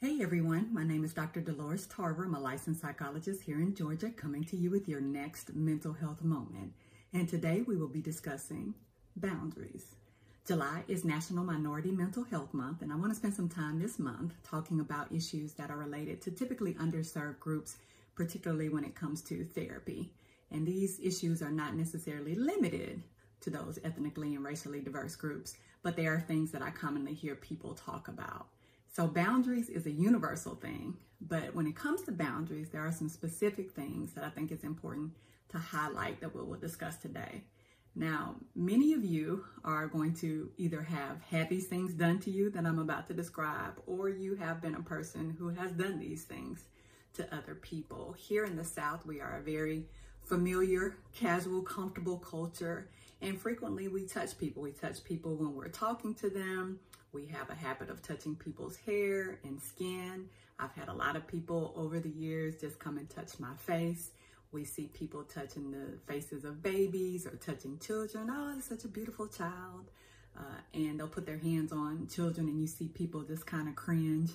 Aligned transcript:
Hey 0.00 0.22
everyone, 0.22 0.72
my 0.72 0.84
name 0.84 1.02
is 1.02 1.12
Dr. 1.12 1.40
Dolores 1.40 1.88
Tarver. 1.88 2.24
I'm 2.24 2.36
a 2.36 2.38
licensed 2.38 2.82
psychologist 2.82 3.42
here 3.42 3.56
in 3.56 3.74
Georgia, 3.74 4.10
coming 4.10 4.44
to 4.44 4.56
you 4.56 4.70
with 4.70 4.88
your 4.88 5.00
next 5.00 5.56
mental 5.56 5.92
health 5.92 6.22
moment. 6.22 6.72
And 7.12 7.28
today 7.28 7.64
we 7.66 7.74
will 7.74 7.88
be 7.88 8.00
discussing 8.00 8.74
boundaries. 9.16 9.96
July 10.46 10.84
is 10.86 11.04
National 11.04 11.42
Minority 11.42 11.90
Mental 11.90 12.22
Health 12.22 12.54
Month, 12.54 12.82
and 12.82 12.92
I 12.92 12.94
want 12.94 13.10
to 13.10 13.16
spend 13.16 13.34
some 13.34 13.48
time 13.48 13.80
this 13.80 13.98
month 13.98 14.34
talking 14.44 14.78
about 14.78 15.12
issues 15.12 15.54
that 15.54 15.68
are 15.68 15.76
related 15.76 16.22
to 16.22 16.30
typically 16.30 16.74
underserved 16.74 17.40
groups, 17.40 17.78
particularly 18.14 18.68
when 18.68 18.84
it 18.84 18.94
comes 18.94 19.20
to 19.22 19.46
therapy. 19.46 20.12
And 20.52 20.64
these 20.64 21.00
issues 21.00 21.42
are 21.42 21.50
not 21.50 21.74
necessarily 21.74 22.36
limited 22.36 23.02
to 23.40 23.50
those 23.50 23.80
ethnically 23.82 24.36
and 24.36 24.44
racially 24.44 24.80
diverse 24.80 25.16
groups, 25.16 25.56
but 25.82 25.96
they 25.96 26.06
are 26.06 26.20
things 26.20 26.52
that 26.52 26.62
I 26.62 26.70
commonly 26.70 27.14
hear 27.14 27.34
people 27.34 27.74
talk 27.74 28.06
about. 28.06 28.46
So, 28.98 29.06
boundaries 29.06 29.68
is 29.68 29.86
a 29.86 29.92
universal 29.92 30.56
thing, 30.56 30.96
but 31.20 31.54
when 31.54 31.68
it 31.68 31.76
comes 31.76 32.02
to 32.02 32.10
boundaries, 32.10 32.70
there 32.70 32.84
are 32.84 32.90
some 32.90 33.08
specific 33.08 33.70
things 33.70 34.12
that 34.14 34.24
I 34.24 34.28
think 34.28 34.50
it's 34.50 34.64
important 34.64 35.12
to 35.50 35.58
highlight 35.58 36.20
that 36.20 36.34
we 36.34 36.42
will 36.42 36.58
discuss 36.58 36.96
today. 36.96 37.44
Now, 37.94 38.34
many 38.56 38.94
of 38.94 39.04
you 39.04 39.44
are 39.64 39.86
going 39.86 40.14
to 40.14 40.50
either 40.56 40.82
have 40.82 41.22
had 41.22 41.48
these 41.48 41.68
things 41.68 41.94
done 41.94 42.18
to 42.22 42.32
you 42.32 42.50
that 42.50 42.66
I'm 42.66 42.80
about 42.80 43.06
to 43.06 43.14
describe, 43.14 43.80
or 43.86 44.08
you 44.08 44.34
have 44.34 44.60
been 44.60 44.74
a 44.74 44.82
person 44.82 45.36
who 45.38 45.50
has 45.50 45.70
done 45.70 46.00
these 46.00 46.24
things 46.24 46.64
to 47.14 47.32
other 47.32 47.54
people. 47.54 48.16
Here 48.18 48.46
in 48.46 48.56
the 48.56 48.64
South, 48.64 49.06
we 49.06 49.20
are 49.20 49.36
a 49.36 49.42
very 49.42 49.84
familiar, 50.24 50.96
casual, 51.14 51.62
comfortable 51.62 52.18
culture, 52.18 52.88
and 53.22 53.40
frequently 53.40 53.86
we 53.86 54.06
touch 54.06 54.36
people. 54.38 54.60
We 54.60 54.72
touch 54.72 55.04
people 55.04 55.36
when 55.36 55.54
we're 55.54 55.68
talking 55.68 56.16
to 56.16 56.28
them. 56.28 56.80
We 57.12 57.26
have 57.26 57.48
a 57.50 57.54
habit 57.54 57.90
of 57.90 58.02
touching 58.02 58.36
people's 58.36 58.76
hair 58.76 59.38
and 59.44 59.60
skin. 59.60 60.26
I've 60.58 60.72
had 60.72 60.88
a 60.88 60.92
lot 60.92 61.16
of 61.16 61.26
people 61.26 61.72
over 61.76 62.00
the 62.00 62.10
years 62.10 62.60
just 62.60 62.78
come 62.78 62.98
and 62.98 63.08
touch 63.08 63.38
my 63.38 63.54
face. 63.56 64.10
We 64.52 64.64
see 64.64 64.90
people 64.94 65.24
touching 65.24 65.70
the 65.70 65.98
faces 66.10 66.44
of 66.44 66.62
babies 66.62 67.26
or 67.26 67.36
touching 67.36 67.78
children. 67.78 68.28
Oh, 68.30 68.54
it's 68.56 68.68
such 68.68 68.84
a 68.84 68.88
beautiful 68.88 69.26
child. 69.28 69.90
Uh, 70.36 70.60
and 70.74 70.98
they'll 70.98 71.08
put 71.08 71.26
their 71.26 71.38
hands 71.38 71.72
on 71.72 72.06
children, 72.06 72.48
and 72.48 72.60
you 72.60 72.66
see 72.66 72.88
people 72.88 73.22
just 73.22 73.44
kind 73.46 73.68
of 73.68 73.74
cringe. 73.74 74.30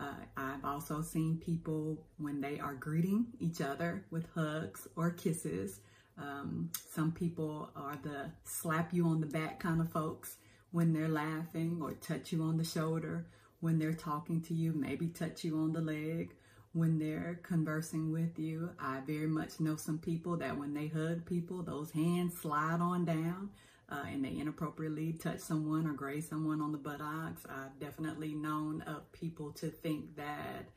Uh, 0.00 0.14
I've 0.36 0.64
also 0.64 1.02
seen 1.02 1.36
people 1.36 2.06
when 2.16 2.40
they 2.40 2.58
are 2.58 2.74
greeting 2.74 3.26
each 3.38 3.60
other 3.60 4.04
with 4.10 4.26
hugs 4.34 4.88
or 4.96 5.10
kisses. 5.10 5.80
Um, 6.16 6.70
some 6.90 7.12
people 7.12 7.70
are 7.76 7.98
the 8.02 8.30
slap 8.44 8.94
you 8.94 9.06
on 9.06 9.20
the 9.20 9.26
back 9.26 9.60
kind 9.60 9.80
of 9.80 9.90
folks 9.90 10.36
when 10.72 10.92
they're 10.92 11.08
laughing 11.08 11.78
or 11.80 11.92
touch 11.92 12.32
you 12.32 12.42
on 12.42 12.56
the 12.56 12.64
shoulder 12.64 13.26
when 13.60 13.78
they're 13.78 13.92
talking 13.92 14.40
to 14.40 14.54
you, 14.54 14.72
maybe 14.72 15.06
touch 15.06 15.44
you 15.44 15.56
on 15.56 15.72
the 15.72 15.80
leg 15.80 16.34
when 16.72 16.98
they're 16.98 17.38
conversing 17.44 18.10
with 18.10 18.36
you. 18.36 18.70
I 18.80 19.00
very 19.06 19.28
much 19.28 19.60
know 19.60 19.76
some 19.76 19.98
people 19.98 20.36
that 20.38 20.58
when 20.58 20.74
they 20.74 20.88
hug 20.88 21.24
people, 21.24 21.62
those 21.62 21.92
hands 21.92 22.36
slide 22.36 22.80
on 22.80 23.04
down 23.04 23.50
uh, 23.88 24.02
and 24.10 24.24
they 24.24 24.36
inappropriately 24.36 25.12
touch 25.12 25.38
someone 25.38 25.86
or 25.86 25.92
graze 25.92 26.28
someone 26.28 26.60
on 26.60 26.72
the 26.72 26.78
buttocks. 26.78 27.46
I've 27.48 27.78
definitely 27.78 28.34
known 28.34 28.82
of 28.82 29.12
people 29.12 29.52
to 29.52 29.68
think 29.68 30.16
that, 30.16 30.70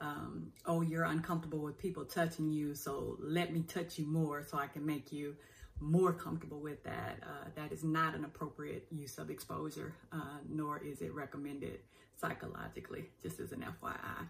um, 0.00 0.52
oh, 0.66 0.80
you're 0.80 1.04
uncomfortable 1.04 1.60
with 1.60 1.78
people 1.78 2.04
touching 2.04 2.50
you, 2.50 2.74
so 2.74 3.18
let 3.20 3.52
me 3.52 3.62
touch 3.62 4.00
you 4.00 4.06
more 4.06 4.42
so 4.42 4.58
I 4.58 4.66
can 4.66 4.84
make 4.84 5.12
you 5.12 5.36
more 5.82 6.12
comfortable 6.12 6.60
with 6.60 6.82
that. 6.84 7.18
Uh, 7.22 7.48
that 7.54 7.72
is 7.72 7.84
not 7.84 8.14
an 8.14 8.24
appropriate 8.24 8.86
use 8.90 9.18
of 9.18 9.30
exposure, 9.30 9.94
uh, 10.12 10.38
nor 10.48 10.78
is 10.78 11.02
it 11.02 11.12
recommended 11.14 11.80
psychologically, 12.20 13.06
just 13.22 13.40
as 13.40 13.52
an 13.52 13.64
FYI. 13.82 14.26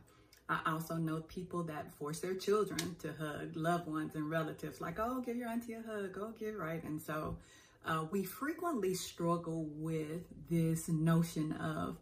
I 0.49 0.61
also 0.67 0.97
know 0.97 1.21
people 1.21 1.63
that 1.65 1.93
force 1.95 2.21
their 2.21 2.35
children 2.35 2.97
to 3.01 3.13
hug 3.13 3.57
loved 3.57 3.89
ones 3.89 4.15
and 4.15 4.29
relatives, 4.29 4.81
like, 4.81 4.99
oh, 4.99 5.21
give 5.21 5.37
your 5.37 5.49
auntie 5.49 5.75
a 5.75 5.83
hug, 5.83 6.19
oh, 6.21 6.33
give 6.39 6.57
right. 6.57 6.83
And 6.83 7.01
so 7.01 7.37
uh, 7.87 8.05
we 8.11 8.25
frequently 8.25 8.95
struggle 8.95 9.67
with 9.77 10.23
this 10.51 10.89
notion 10.89 11.53
of 11.53 11.97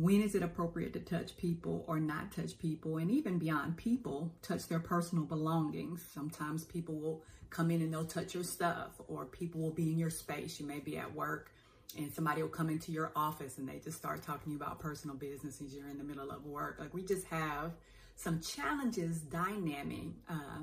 when 0.00 0.22
is 0.22 0.34
it 0.34 0.42
appropriate 0.42 0.92
to 0.94 1.00
touch 1.00 1.36
people 1.36 1.84
or 1.86 2.00
not 2.00 2.32
touch 2.32 2.58
people, 2.58 2.96
and 2.96 3.10
even 3.10 3.38
beyond 3.38 3.76
people, 3.76 4.32
touch 4.40 4.66
their 4.66 4.80
personal 4.80 5.24
belongings. 5.24 6.04
Sometimes 6.14 6.64
people 6.64 6.94
will 6.98 7.22
come 7.50 7.70
in 7.70 7.82
and 7.82 7.92
they'll 7.92 8.04
touch 8.04 8.34
your 8.34 8.44
stuff, 8.44 8.92
or 9.08 9.26
people 9.26 9.60
will 9.60 9.72
be 9.72 9.90
in 9.90 9.98
your 9.98 10.10
space. 10.10 10.58
You 10.58 10.66
may 10.66 10.78
be 10.78 10.96
at 10.96 11.14
work 11.14 11.52
and 11.98 12.12
somebody 12.12 12.40
will 12.40 12.48
come 12.48 12.70
into 12.70 12.92
your 12.92 13.12
office 13.16 13.58
and 13.58 13.68
they 13.68 13.78
just 13.78 13.98
start 13.98 14.22
talking 14.22 14.44
to 14.44 14.50
you 14.50 14.56
about 14.56 14.78
personal 14.78 15.16
business 15.16 15.60
as 15.60 15.74
you're 15.74 15.88
in 15.88 15.98
the 15.98 16.04
middle 16.04 16.30
of 16.30 16.46
work. 16.46 16.76
Like 16.78 16.94
we 16.94 17.02
just 17.02 17.26
have 17.26 17.72
some 18.16 18.40
challenges 18.40 19.20
dynamic, 19.20 20.12
uh, 20.28 20.62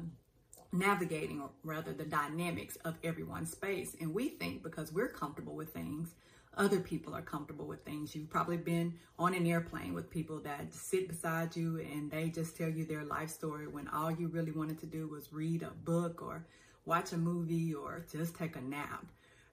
navigating 0.71 1.41
or 1.41 1.49
rather 1.63 1.93
the 1.93 2.05
dynamics 2.05 2.77
of 2.85 2.95
everyone's 3.03 3.51
space. 3.51 3.95
And 3.99 4.13
we 4.13 4.29
think 4.29 4.63
because 4.63 4.91
we're 4.91 5.09
comfortable 5.09 5.55
with 5.55 5.73
things, 5.73 6.13
other 6.57 6.79
people 6.79 7.15
are 7.15 7.21
comfortable 7.21 7.65
with 7.65 7.85
things. 7.85 8.15
You've 8.15 8.29
probably 8.29 8.57
been 8.57 8.95
on 9.17 9.33
an 9.33 9.45
airplane 9.47 9.93
with 9.93 10.09
people 10.09 10.39
that 10.41 10.73
sit 10.73 11.07
beside 11.07 11.55
you 11.55 11.79
and 11.79 12.11
they 12.11 12.29
just 12.29 12.57
tell 12.57 12.69
you 12.69 12.85
their 12.85 13.03
life 13.05 13.29
story 13.29 13.67
when 13.67 13.87
all 13.87 14.11
you 14.11 14.27
really 14.27 14.51
wanted 14.51 14.79
to 14.79 14.85
do 14.85 15.07
was 15.07 15.31
read 15.31 15.63
a 15.63 15.71
book 15.85 16.21
or 16.21 16.45
watch 16.85 17.13
a 17.13 17.17
movie 17.17 17.73
or 17.73 18.05
just 18.11 18.35
take 18.35 18.55
a 18.55 18.61
nap. 18.61 19.05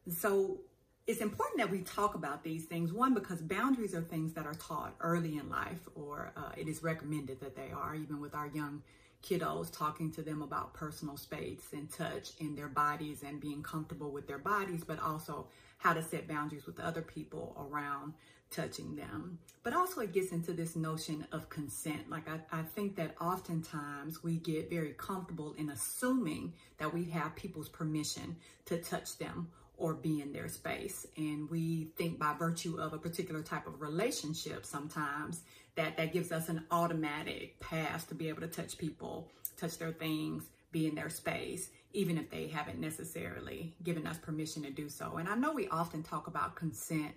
So 0.09 0.61
it's 1.07 1.21
important 1.21 1.59
that 1.59 1.71
we 1.71 1.83
talk 1.83 2.15
about 2.15 2.43
these 2.43 2.65
things. 2.65 2.93
One, 2.93 3.13
because 3.13 3.43
boundaries 3.43 3.95
are 3.95 4.01
things 4.01 4.33
that 4.35 4.47
are 4.47 4.55
taught 4.55 4.95
early 5.01 5.37
in 5.37 5.51
life, 5.51 5.87
or 5.95 6.33
uh, 6.37 6.53
it 6.57 6.67
is 6.67 6.83
recommended 6.83 7.41
that 7.41 7.57
they 7.57 7.71
are, 7.77 7.95
even 7.95 8.21
with 8.21 8.35
our 8.35 8.47
young 8.47 8.83
kiddos, 9.23 9.71
talking 9.77 10.11
to 10.13 10.23
them 10.23 10.43
about 10.43 10.73
personal 10.73 11.17
space 11.17 11.69
and 11.73 11.91
touch 11.93 12.31
in 12.41 12.55
their 12.55 12.69
bodies 12.69 13.23
and 13.23 13.41
being 13.41 13.63
comfortable 13.63 14.11
with 14.11 14.27
their 14.27 14.39
bodies, 14.39 14.83
but 14.85 14.99
also 15.01 15.47
how 15.85 15.93
to 15.93 16.03
set 16.03 16.27
boundaries 16.27 16.65
with 16.65 16.81
other 16.81 17.03
people 17.03 17.55
around 17.71 18.15
touching 18.51 18.97
them. 18.97 19.39
But 19.63 19.75
also, 19.75 20.01
it 20.01 20.15
gets 20.15 20.33
into 20.33 20.55
this 20.55 20.77
notion 20.77 21.27
of 21.31 21.51
consent. 21.51 22.09
Like, 22.09 22.27
I, 22.27 22.41
I 22.51 22.63
think 22.63 22.97
that 22.97 23.15
oftentimes 23.21 24.25
we 24.25 24.39
get 24.39 24.71
very 24.71 24.95
comfortable 24.97 25.55
in 25.59 25.69
assuming 25.69 26.55
that 26.79 26.93
we 26.93 27.05
have 27.11 27.37
people's 27.37 27.69
permission 27.69 28.37
to 28.65 28.79
touch 28.79 29.19
them 29.19 29.49
or 29.77 29.93
be 29.93 30.23
in 30.23 30.33
their 30.33 30.49
space. 30.49 31.07
And 31.19 31.51
we 31.51 31.89
think 31.99 32.19
by 32.19 32.33
virtue 32.33 32.79
of 32.81 32.95
a 32.95 32.99
particular 32.99 33.43
type 33.43 33.67
of 33.67 33.83
relationship 33.83 34.65
sometimes 34.65 35.43
that 35.75 35.99
that 35.99 36.13
gives 36.13 36.33
us 36.33 36.49
an 36.49 36.65
automatic 36.71 37.61
pass 37.61 38.05
to 38.05 38.15
be 38.15 38.29
able 38.31 38.41
to 38.41 38.47
touch 38.47 38.79
people, 38.79 39.29
touch 39.59 39.77
their 39.77 39.93
things, 39.93 40.45
be 40.71 40.87
in 40.87 40.95
their 40.95 41.11
space, 41.11 41.69
even 41.95 42.19
if 42.19 42.29
they 42.29 42.49
haven't 42.49 42.81
necessarily 42.81 43.73
given 43.83 44.07
us 44.07 44.19
permission 44.19 44.63
to 44.65 44.71
do 44.71 44.89
so. 44.89 45.17
And 45.17 45.29
I 45.29 45.37
know 45.37 45.53
we 45.53 45.69
often 45.69 46.03
talk 46.03 46.27
about 46.27 46.57
consent 46.57 47.13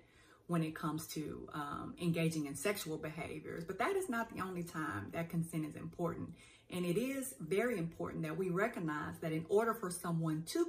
when 0.45 0.63
it 0.63 0.73
comes 0.73 1.07
to 1.07 1.49
um, 1.53 1.95
engaging 2.01 2.45
in 2.45 2.55
sexual 2.55 2.97
behaviors, 2.97 3.65
but 3.65 3.77
that 3.79 3.95
is 3.97 4.07
not 4.07 4.33
the 4.33 4.41
only 4.41 4.63
time 4.63 5.07
that 5.11 5.29
consent 5.29 5.65
is 5.65 5.75
important. 5.75 6.29
And 6.69 6.85
it 6.85 6.97
is 6.97 7.33
very 7.39 7.77
important 7.77 8.23
that 8.23 8.37
we 8.37 8.49
recognize 8.49 9.17
that 9.21 9.31
in 9.31 9.45
order 9.49 9.73
for 9.73 9.89
someone 9.89 10.43
to 10.47 10.65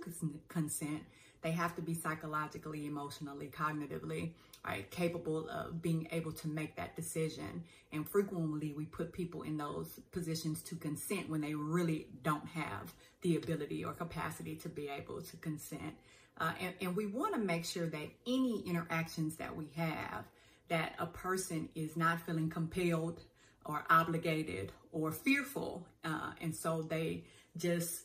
consent, 0.48 1.02
they 1.42 1.52
have 1.52 1.76
to 1.76 1.82
be 1.82 1.94
psychologically, 1.94 2.86
emotionally, 2.86 3.48
cognitively, 3.48 4.32
right, 4.64 4.90
capable 4.90 5.48
of 5.48 5.80
being 5.80 6.08
able 6.12 6.32
to 6.32 6.48
make 6.48 6.76
that 6.76 6.96
decision. 6.96 7.64
And 7.92 8.08
frequently 8.08 8.72
we 8.72 8.84
put 8.84 9.12
people 9.12 9.42
in 9.42 9.56
those 9.56 10.00
positions 10.12 10.62
to 10.62 10.76
consent 10.76 11.28
when 11.28 11.40
they 11.40 11.54
really 11.54 12.08
don't 12.22 12.46
have 12.48 12.92
the 13.22 13.36
ability 13.36 13.84
or 13.84 13.92
capacity 13.92 14.56
to 14.56 14.68
be 14.68 14.88
able 14.88 15.22
to 15.22 15.36
consent. 15.38 15.94
Uh, 16.38 16.52
and, 16.60 16.74
and 16.80 16.96
we 16.96 17.06
want 17.06 17.34
to 17.34 17.40
make 17.40 17.64
sure 17.64 17.86
that 17.86 18.08
any 18.26 18.62
interactions 18.66 19.36
that 19.36 19.56
we 19.56 19.68
have, 19.76 20.24
that 20.68 20.94
a 20.98 21.06
person 21.06 21.68
is 21.74 21.96
not 21.96 22.20
feeling 22.20 22.50
compelled 22.50 23.22
or 23.64 23.84
obligated 23.90 24.72
or 24.92 25.10
fearful. 25.10 25.86
Uh, 26.04 26.30
and 26.40 26.54
so 26.54 26.82
they 26.82 27.24
just 27.56 28.02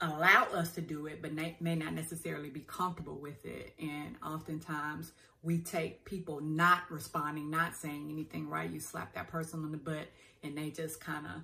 allow 0.00 0.44
us 0.54 0.72
to 0.72 0.80
do 0.80 1.06
it, 1.06 1.22
but 1.22 1.32
may, 1.32 1.56
may 1.60 1.74
not 1.74 1.94
necessarily 1.94 2.50
be 2.50 2.60
comfortable 2.60 3.18
with 3.18 3.44
it. 3.44 3.74
And 3.80 4.16
oftentimes 4.24 5.12
we 5.42 5.58
take 5.58 6.04
people 6.04 6.40
not 6.40 6.82
responding, 6.90 7.50
not 7.50 7.76
saying 7.76 8.08
anything, 8.10 8.48
right? 8.48 8.70
You 8.70 8.80
slap 8.80 9.14
that 9.14 9.28
person 9.28 9.64
on 9.64 9.72
the 9.72 9.78
butt 9.78 10.08
and 10.42 10.56
they 10.56 10.70
just 10.70 11.00
kind 11.00 11.26
of 11.26 11.42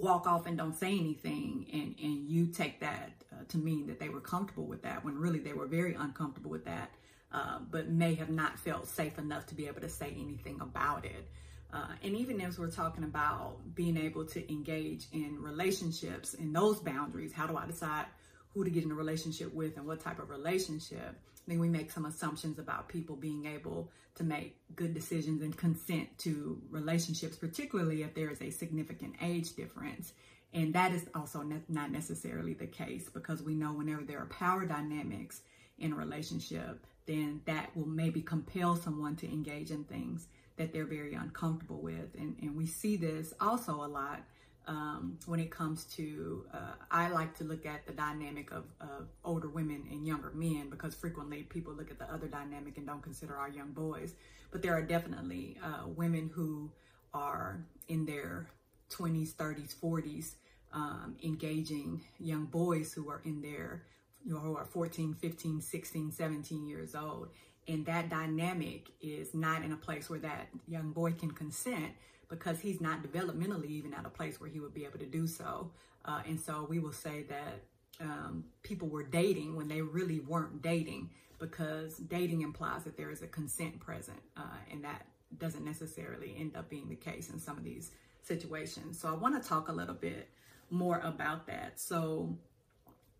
walk 0.00 0.26
off 0.26 0.46
and 0.46 0.56
don't 0.56 0.74
say 0.74 0.98
anything. 0.98 1.66
And, 1.72 1.94
and 2.02 2.28
you 2.28 2.46
take 2.46 2.80
that 2.80 3.12
uh, 3.32 3.44
to 3.48 3.58
mean 3.58 3.86
that 3.86 4.00
they 4.00 4.08
were 4.08 4.20
comfortable 4.20 4.66
with 4.66 4.82
that 4.82 5.04
when 5.04 5.16
really 5.18 5.38
they 5.38 5.52
were 5.52 5.66
very 5.66 5.94
uncomfortable 5.94 6.50
with 6.50 6.64
that, 6.64 6.90
uh, 7.32 7.58
but 7.70 7.88
may 7.88 8.14
have 8.14 8.30
not 8.30 8.58
felt 8.58 8.86
safe 8.86 9.18
enough 9.18 9.46
to 9.46 9.54
be 9.54 9.66
able 9.66 9.80
to 9.80 9.88
say 9.88 10.14
anything 10.18 10.60
about 10.60 11.04
it. 11.04 11.28
Uh, 11.72 11.86
and 12.02 12.14
even 12.14 12.40
as 12.40 12.58
we're 12.58 12.70
talking 12.70 13.04
about 13.04 13.56
being 13.74 13.96
able 13.96 14.26
to 14.26 14.52
engage 14.52 15.06
in 15.12 15.40
relationships 15.40 16.34
and 16.34 16.54
those 16.54 16.78
boundaries, 16.80 17.32
how 17.32 17.46
do 17.46 17.56
I 17.56 17.66
decide 17.66 18.06
who 18.52 18.64
to 18.64 18.70
get 18.70 18.84
in 18.84 18.90
a 18.90 18.94
relationship 18.94 19.52
with 19.54 19.76
and 19.76 19.86
what 19.86 20.00
type 20.00 20.18
of 20.18 20.28
relationship, 20.28 21.18
then 21.46 21.58
we 21.58 21.68
make 21.68 21.90
some 21.90 22.04
assumptions 22.04 22.58
about 22.58 22.88
people 22.88 23.16
being 23.16 23.46
able 23.46 23.90
to 24.14 24.24
make 24.24 24.58
good 24.76 24.92
decisions 24.92 25.42
and 25.42 25.56
consent 25.56 26.06
to 26.18 26.60
relationships, 26.70 27.36
particularly 27.36 28.02
if 28.02 28.14
there 28.14 28.30
is 28.30 28.42
a 28.42 28.50
significant 28.50 29.14
age 29.22 29.54
difference. 29.54 30.12
And 30.52 30.74
that 30.74 30.92
is 30.92 31.06
also 31.14 31.42
ne- 31.42 31.62
not 31.68 31.90
necessarily 31.90 32.52
the 32.52 32.66
case 32.66 33.08
because 33.08 33.42
we 33.42 33.54
know 33.54 33.72
whenever 33.72 34.02
there 34.02 34.18
are 34.18 34.26
power 34.26 34.66
dynamics 34.66 35.40
in 35.78 35.94
a 35.94 35.96
relationship, 35.96 36.84
then 37.06 37.40
that 37.46 37.74
will 37.74 37.88
maybe 37.88 38.20
compel 38.20 38.76
someone 38.76 39.16
to 39.16 39.26
engage 39.26 39.70
in 39.70 39.84
things 39.84 40.28
that 40.62 40.72
they're 40.72 40.86
very 40.86 41.14
uncomfortable 41.14 41.80
with. 41.80 42.14
And, 42.16 42.36
and 42.40 42.56
we 42.56 42.66
see 42.66 42.96
this 42.96 43.34
also 43.40 43.72
a 43.84 43.86
lot 43.86 44.20
um, 44.68 45.18
when 45.26 45.40
it 45.40 45.50
comes 45.50 45.84
to, 45.96 46.46
uh, 46.54 46.74
I 46.88 47.08
like 47.08 47.36
to 47.38 47.44
look 47.44 47.66
at 47.66 47.84
the 47.84 47.92
dynamic 47.92 48.52
of, 48.52 48.64
of, 48.80 49.08
older 49.24 49.48
women 49.48 49.82
and 49.90 50.06
younger 50.06 50.30
men 50.34 50.68
because 50.70 50.94
frequently 50.94 51.42
people 51.42 51.72
look 51.72 51.90
at 51.90 51.98
the 51.98 52.08
other 52.12 52.28
dynamic 52.28 52.76
and 52.76 52.86
don't 52.86 53.02
consider 53.02 53.36
our 53.36 53.48
young 53.48 53.72
boys. 53.72 54.14
But 54.52 54.62
there 54.62 54.72
are 54.72 54.82
definitely 54.82 55.58
uh, 55.64 55.88
women 55.88 56.30
who 56.32 56.70
are 57.12 57.64
in 57.88 58.06
their 58.06 58.46
20s, 58.90 59.34
30s, 59.34 59.74
40s, 59.74 60.34
um, 60.72 61.16
engaging 61.24 62.02
young 62.20 62.44
boys 62.44 62.92
who 62.92 63.10
are 63.10 63.20
in 63.24 63.42
their, 63.42 63.82
you 64.24 64.34
know, 64.34 64.38
who 64.38 64.56
are 64.56 64.64
14, 64.64 65.14
15, 65.14 65.60
16, 65.60 66.12
17 66.12 66.66
years 66.68 66.94
old. 66.94 67.30
And 67.68 67.86
that 67.86 68.08
dynamic 68.08 68.88
is 69.00 69.34
not 69.34 69.62
in 69.62 69.72
a 69.72 69.76
place 69.76 70.10
where 70.10 70.18
that 70.20 70.48
young 70.66 70.92
boy 70.92 71.12
can 71.12 71.30
consent 71.30 71.92
because 72.28 72.60
he's 72.60 72.80
not 72.80 73.02
developmentally 73.02 73.68
even 73.68 73.94
at 73.94 74.04
a 74.04 74.08
place 74.08 74.40
where 74.40 74.50
he 74.50 74.58
would 74.58 74.74
be 74.74 74.84
able 74.84 74.98
to 74.98 75.06
do 75.06 75.26
so. 75.26 75.70
Uh, 76.04 76.22
and 76.26 76.40
so 76.40 76.66
we 76.68 76.78
will 76.78 76.92
say 76.92 77.24
that 77.28 77.60
um, 78.00 78.44
people 78.62 78.88
were 78.88 79.04
dating 79.04 79.54
when 79.54 79.68
they 79.68 79.80
really 79.80 80.20
weren't 80.20 80.62
dating 80.62 81.10
because 81.38 81.96
dating 81.96 82.42
implies 82.42 82.84
that 82.84 82.96
there 82.96 83.10
is 83.10 83.22
a 83.22 83.26
consent 83.26 83.78
present, 83.80 84.18
uh, 84.36 84.58
and 84.70 84.84
that 84.84 85.06
doesn't 85.38 85.64
necessarily 85.64 86.36
end 86.38 86.56
up 86.56 86.68
being 86.70 86.88
the 86.88 86.96
case 86.96 87.30
in 87.30 87.38
some 87.38 87.58
of 87.58 87.64
these 87.64 87.90
situations. 88.22 88.98
So 88.98 89.08
I 89.08 89.12
want 89.12 89.40
to 89.40 89.48
talk 89.48 89.68
a 89.68 89.72
little 89.72 89.94
bit 89.94 90.28
more 90.70 91.00
about 91.04 91.46
that. 91.48 91.80
So 91.80 92.36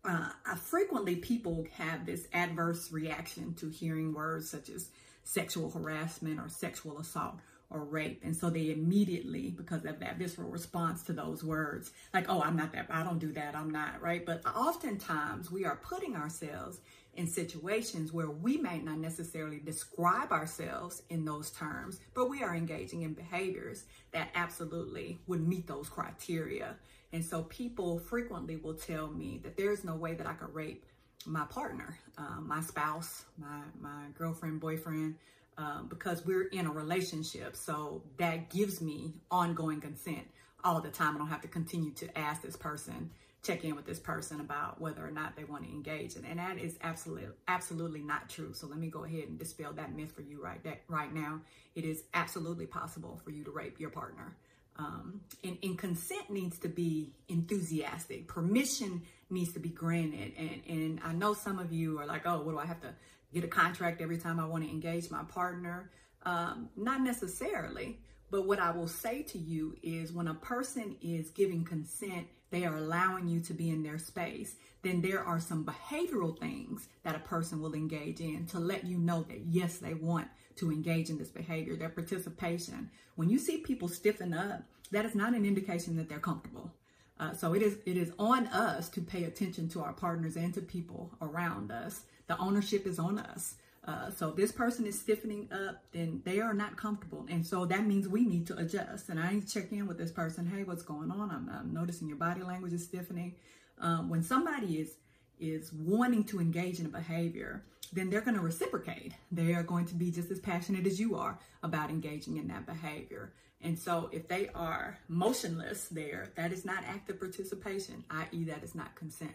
uh, 0.05 0.29
I 0.45 0.55
frequently 0.55 1.15
people 1.15 1.65
have 1.77 2.05
this 2.05 2.27
adverse 2.33 2.91
reaction 2.91 3.53
to 3.55 3.69
hearing 3.69 4.13
words 4.13 4.49
such 4.49 4.69
as 4.69 4.89
sexual 5.23 5.69
harassment 5.69 6.39
or 6.39 6.49
sexual 6.49 6.99
assault 6.99 7.35
or 7.69 7.83
rape. 7.83 8.21
And 8.23 8.35
so 8.35 8.49
they 8.49 8.71
immediately, 8.71 9.49
because 9.49 9.85
of 9.85 9.99
that 9.99 10.17
visceral 10.17 10.49
response 10.49 11.03
to 11.03 11.13
those 11.13 11.43
words, 11.43 11.91
like, 12.13 12.29
oh, 12.29 12.41
I'm 12.41 12.55
not 12.55 12.71
that, 12.73 12.87
I 12.89 13.03
don't 13.03 13.19
do 13.19 13.31
that, 13.33 13.55
I'm 13.55 13.71
not, 13.71 14.01
right? 14.01 14.25
But 14.25 14.45
oftentimes 14.45 15.49
we 15.49 15.65
are 15.65 15.77
putting 15.77 16.15
ourselves 16.15 16.79
in 17.15 17.27
situations 17.27 18.11
where 18.11 18.29
we 18.29 18.57
may 18.57 18.79
not 18.79 18.97
necessarily 18.97 19.59
describe 19.59 20.31
ourselves 20.31 21.03
in 21.09 21.25
those 21.25 21.51
terms, 21.51 21.99
but 22.13 22.29
we 22.29 22.43
are 22.43 22.55
engaging 22.55 23.03
in 23.03 23.13
behaviors 23.13 23.85
that 24.11 24.29
absolutely 24.35 25.19
would 25.27 25.47
meet 25.47 25.67
those 25.67 25.89
criteria. 25.89 26.75
And 27.13 27.23
so 27.23 27.43
people 27.43 27.99
frequently 27.99 28.57
will 28.57 28.73
tell 28.73 29.07
me 29.07 29.39
that 29.43 29.55
there's 29.55 29.83
no 29.83 29.95
way 29.95 30.15
that 30.15 30.25
I 30.27 30.33
could 30.33 30.53
rape 30.53 30.83
my 31.25 31.45
partner, 31.45 31.97
um, 32.17 32.47
my 32.47 32.59
spouse, 32.61 33.23
my, 33.37 33.61
my 33.79 34.07
girlfriend, 34.17 34.59
boyfriend, 34.59 35.15
um, 35.57 35.87
because 35.89 36.25
we're 36.25 36.47
in 36.47 36.65
a 36.65 36.71
relationship. 36.71 37.55
So 37.55 38.01
that 38.17 38.49
gives 38.49 38.81
me 38.81 39.13
ongoing 39.29 39.79
consent 39.79 40.27
all 40.63 40.81
the 40.81 40.89
time. 40.89 41.15
I 41.15 41.19
don't 41.19 41.27
have 41.27 41.41
to 41.41 41.47
continue 41.47 41.91
to 41.91 42.17
ask 42.17 42.41
this 42.41 42.55
person, 42.55 43.11
check 43.43 43.63
in 43.63 43.75
with 43.75 43.85
this 43.85 43.99
person 43.99 44.41
about 44.41 44.81
whether 44.81 45.05
or 45.05 45.11
not 45.11 45.35
they 45.35 45.43
want 45.43 45.65
to 45.65 45.69
engage. 45.69 46.15
And, 46.15 46.25
and 46.25 46.39
that 46.39 46.57
is 46.57 46.77
absolutely, 46.81 47.27
absolutely 47.47 48.01
not 48.01 48.27
true. 48.27 48.53
So 48.53 48.65
let 48.65 48.79
me 48.79 48.87
go 48.87 49.03
ahead 49.03 49.25
and 49.27 49.37
dispel 49.37 49.71
that 49.73 49.95
myth 49.95 50.13
for 50.13 50.21
you 50.23 50.43
right, 50.43 50.63
that, 50.63 50.81
right 50.89 51.13
now. 51.13 51.41
It 51.75 51.85
is 51.85 52.03
absolutely 52.15 52.65
possible 52.65 53.21
for 53.23 53.29
you 53.29 53.43
to 53.43 53.51
rape 53.51 53.79
your 53.79 53.91
partner. 53.91 54.35
Um, 54.75 55.21
and, 55.43 55.57
and, 55.61 55.77
consent 55.77 56.31
needs 56.31 56.57
to 56.59 56.67
be 56.67 57.13
enthusiastic. 57.27 58.27
Permission 58.27 59.03
needs 59.29 59.53
to 59.53 59.59
be 59.59 59.69
granted. 59.69 60.33
And, 60.35 60.61
and 60.67 60.99
I 61.03 61.13
know 61.13 61.35
some 61.35 61.59
of 61.59 61.71
you 61.71 61.99
are 61.99 62.07
like, 62.07 62.23
oh, 62.25 62.41
what 62.41 62.53
do 62.53 62.57
I 62.57 62.65
have 62.65 62.81
to 62.81 62.95
get 63.33 63.43
a 63.43 63.47
contract 63.47 64.01
every 64.01 64.17
time 64.17 64.39
I 64.39 64.45
want 64.45 64.63
to 64.63 64.69
engage 64.69 65.09
my 65.09 65.23
partner. 65.23 65.89
Um, 66.25 66.69
not 66.77 67.01
necessarily, 67.01 67.99
but 68.31 68.47
what 68.47 68.59
I 68.59 68.71
will 68.71 68.87
say 68.87 69.23
to 69.23 69.37
you 69.37 69.75
is 69.81 70.13
when 70.13 70.27
a 70.27 70.33
person 70.35 70.95
is 71.01 71.31
giving 71.31 71.65
consent, 71.65 72.27
they 72.51 72.65
are 72.65 72.77
allowing 72.77 73.27
you 73.27 73.41
to 73.41 73.53
be 73.53 73.69
in 73.69 73.83
their 73.83 73.97
space, 73.97 74.55
then 74.83 75.01
there 75.01 75.23
are 75.23 75.39
some 75.39 75.65
behavioral 75.65 76.37
things 76.37 76.87
that 77.03 77.15
a 77.15 77.19
person 77.19 77.61
will 77.61 77.73
engage 77.73 78.19
in 78.19 78.45
to 78.47 78.59
let 78.59 78.85
you 78.85 78.97
know 78.97 79.23
that 79.23 79.41
yes, 79.47 79.77
they 79.77 79.93
want 79.93 80.27
to 80.57 80.71
engage 80.71 81.09
in 81.09 81.17
this 81.17 81.29
behavior, 81.29 81.75
their 81.75 81.89
participation. 81.89 82.89
When 83.15 83.29
you 83.29 83.39
see 83.39 83.57
people 83.57 83.87
stiffen 83.87 84.33
up, 84.33 84.63
that 84.91 85.05
is 85.05 85.15
not 85.15 85.33
an 85.33 85.45
indication 85.45 85.95
that 85.97 86.09
they're 86.09 86.19
comfortable. 86.19 86.71
Uh, 87.19 87.33
so 87.33 87.53
it 87.53 87.61
is 87.61 87.77
it 87.85 87.95
is 87.95 88.11
on 88.17 88.47
us 88.47 88.89
to 88.89 89.01
pay 89.01 89.23
attention 89.23 89.69
to 89.69 89.81
our 89.81 89.93
partners 89.93 90.35
and 90.35 90.53
to 90.53 90.61
people 90.61 91.11
around 91.21 91.71
us 91.71 92.01
the 92.27 92.37
ownership 92.37 92.85
is 92.85 92.99
on 92.99 93.19
us. 93.19 93.55
Uh, 93.85 94.09
so 94.09 94.31
this 94.31 94.51
person 94.51 94.85
is 94.85 94.97
stiffening 94.97 95.49
up, 95.51 95.83
then 95.91 96.21
they 96.23 96.39
are 96.39 96.53
not 96.53 96.77
comfortable. 96.77 97.25
And 97.29 97.45
so 97.45 97.65
that 97.65 97.85
means 97.85 98.07
we 98.07 98.25
need 98.25 98.47
to 98.47 98.57
adjust. 98.57 99.09
And 99.09 99.19
I 99.19 99.33
need 99.33 99.47
to 99.47 99.53
check 99.53 99.71
in 99.73 99.87
with 99.87 99.97
this 99.97 100.11
person. 100.11 100.47
Hey, 100.47 100.63
what's 100.63 100.83
going 100.83 101.11
on? 101.11 101.29
I'm, 101.29 101.49
I'm 101.49 101.73
noticing 101.73 102.07
your 102.07 102.17
body 102.17 102.43
language 102.43 102.71
is 102.71 102.85
stiffening. 102.85 103.35
Um, 103.79 104.09
when 104.09 104.23
somebody 104.23 104.79
is 104.79 104.97
is 105.39 105.73
wanting 105.73 106.23
to 106.23 106.39
engage 106.39 106.79
in 106.79 106.85
a 106.85 106.89
behavior, 106.89 107.65
then 107.93 108.09
they're 108.09 108.21
going 108.21 108.35
to 108.35 108.41
reciprocate. 108.41 109.13
They 109.31 109.53
are 109.53 109.63
going 109.63 109.85
to 109.85 109.95
be 109.95 110.11
just 110.11 110.31
as 110.31 110.39
passionate 110.39 110.85
as 110.85 110.99
you 110.99 111.15
are 111.15 111.39
about 111.61 111.89
engaging 111.89 112.37
in 112.37 112.47
that 112.47 112.65
behavior. 112.65 113.33
And 113.61 113.79
so 113.79 114.09
if 114.11 114.27
they 114.27 114.49
are 114.53 114.97
motionless 115.07 115.87
there, 115.87 116.29
that 116.35 116.51
is 116.51 116.65
not 116.65 116.83
active 116.85 117.19
participation, 117.19 118.03
i.e., 118.09 118.43
that 118.45 118.63
is 118.63 118.75
not 118.75 118.95
consent. 118.95 119.31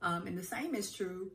Um, 0.00 0.26
and 0.26 0.38
the 0.38 0.44
same 0.44 0.74
is 0.74 0.92
true 0.92 1.30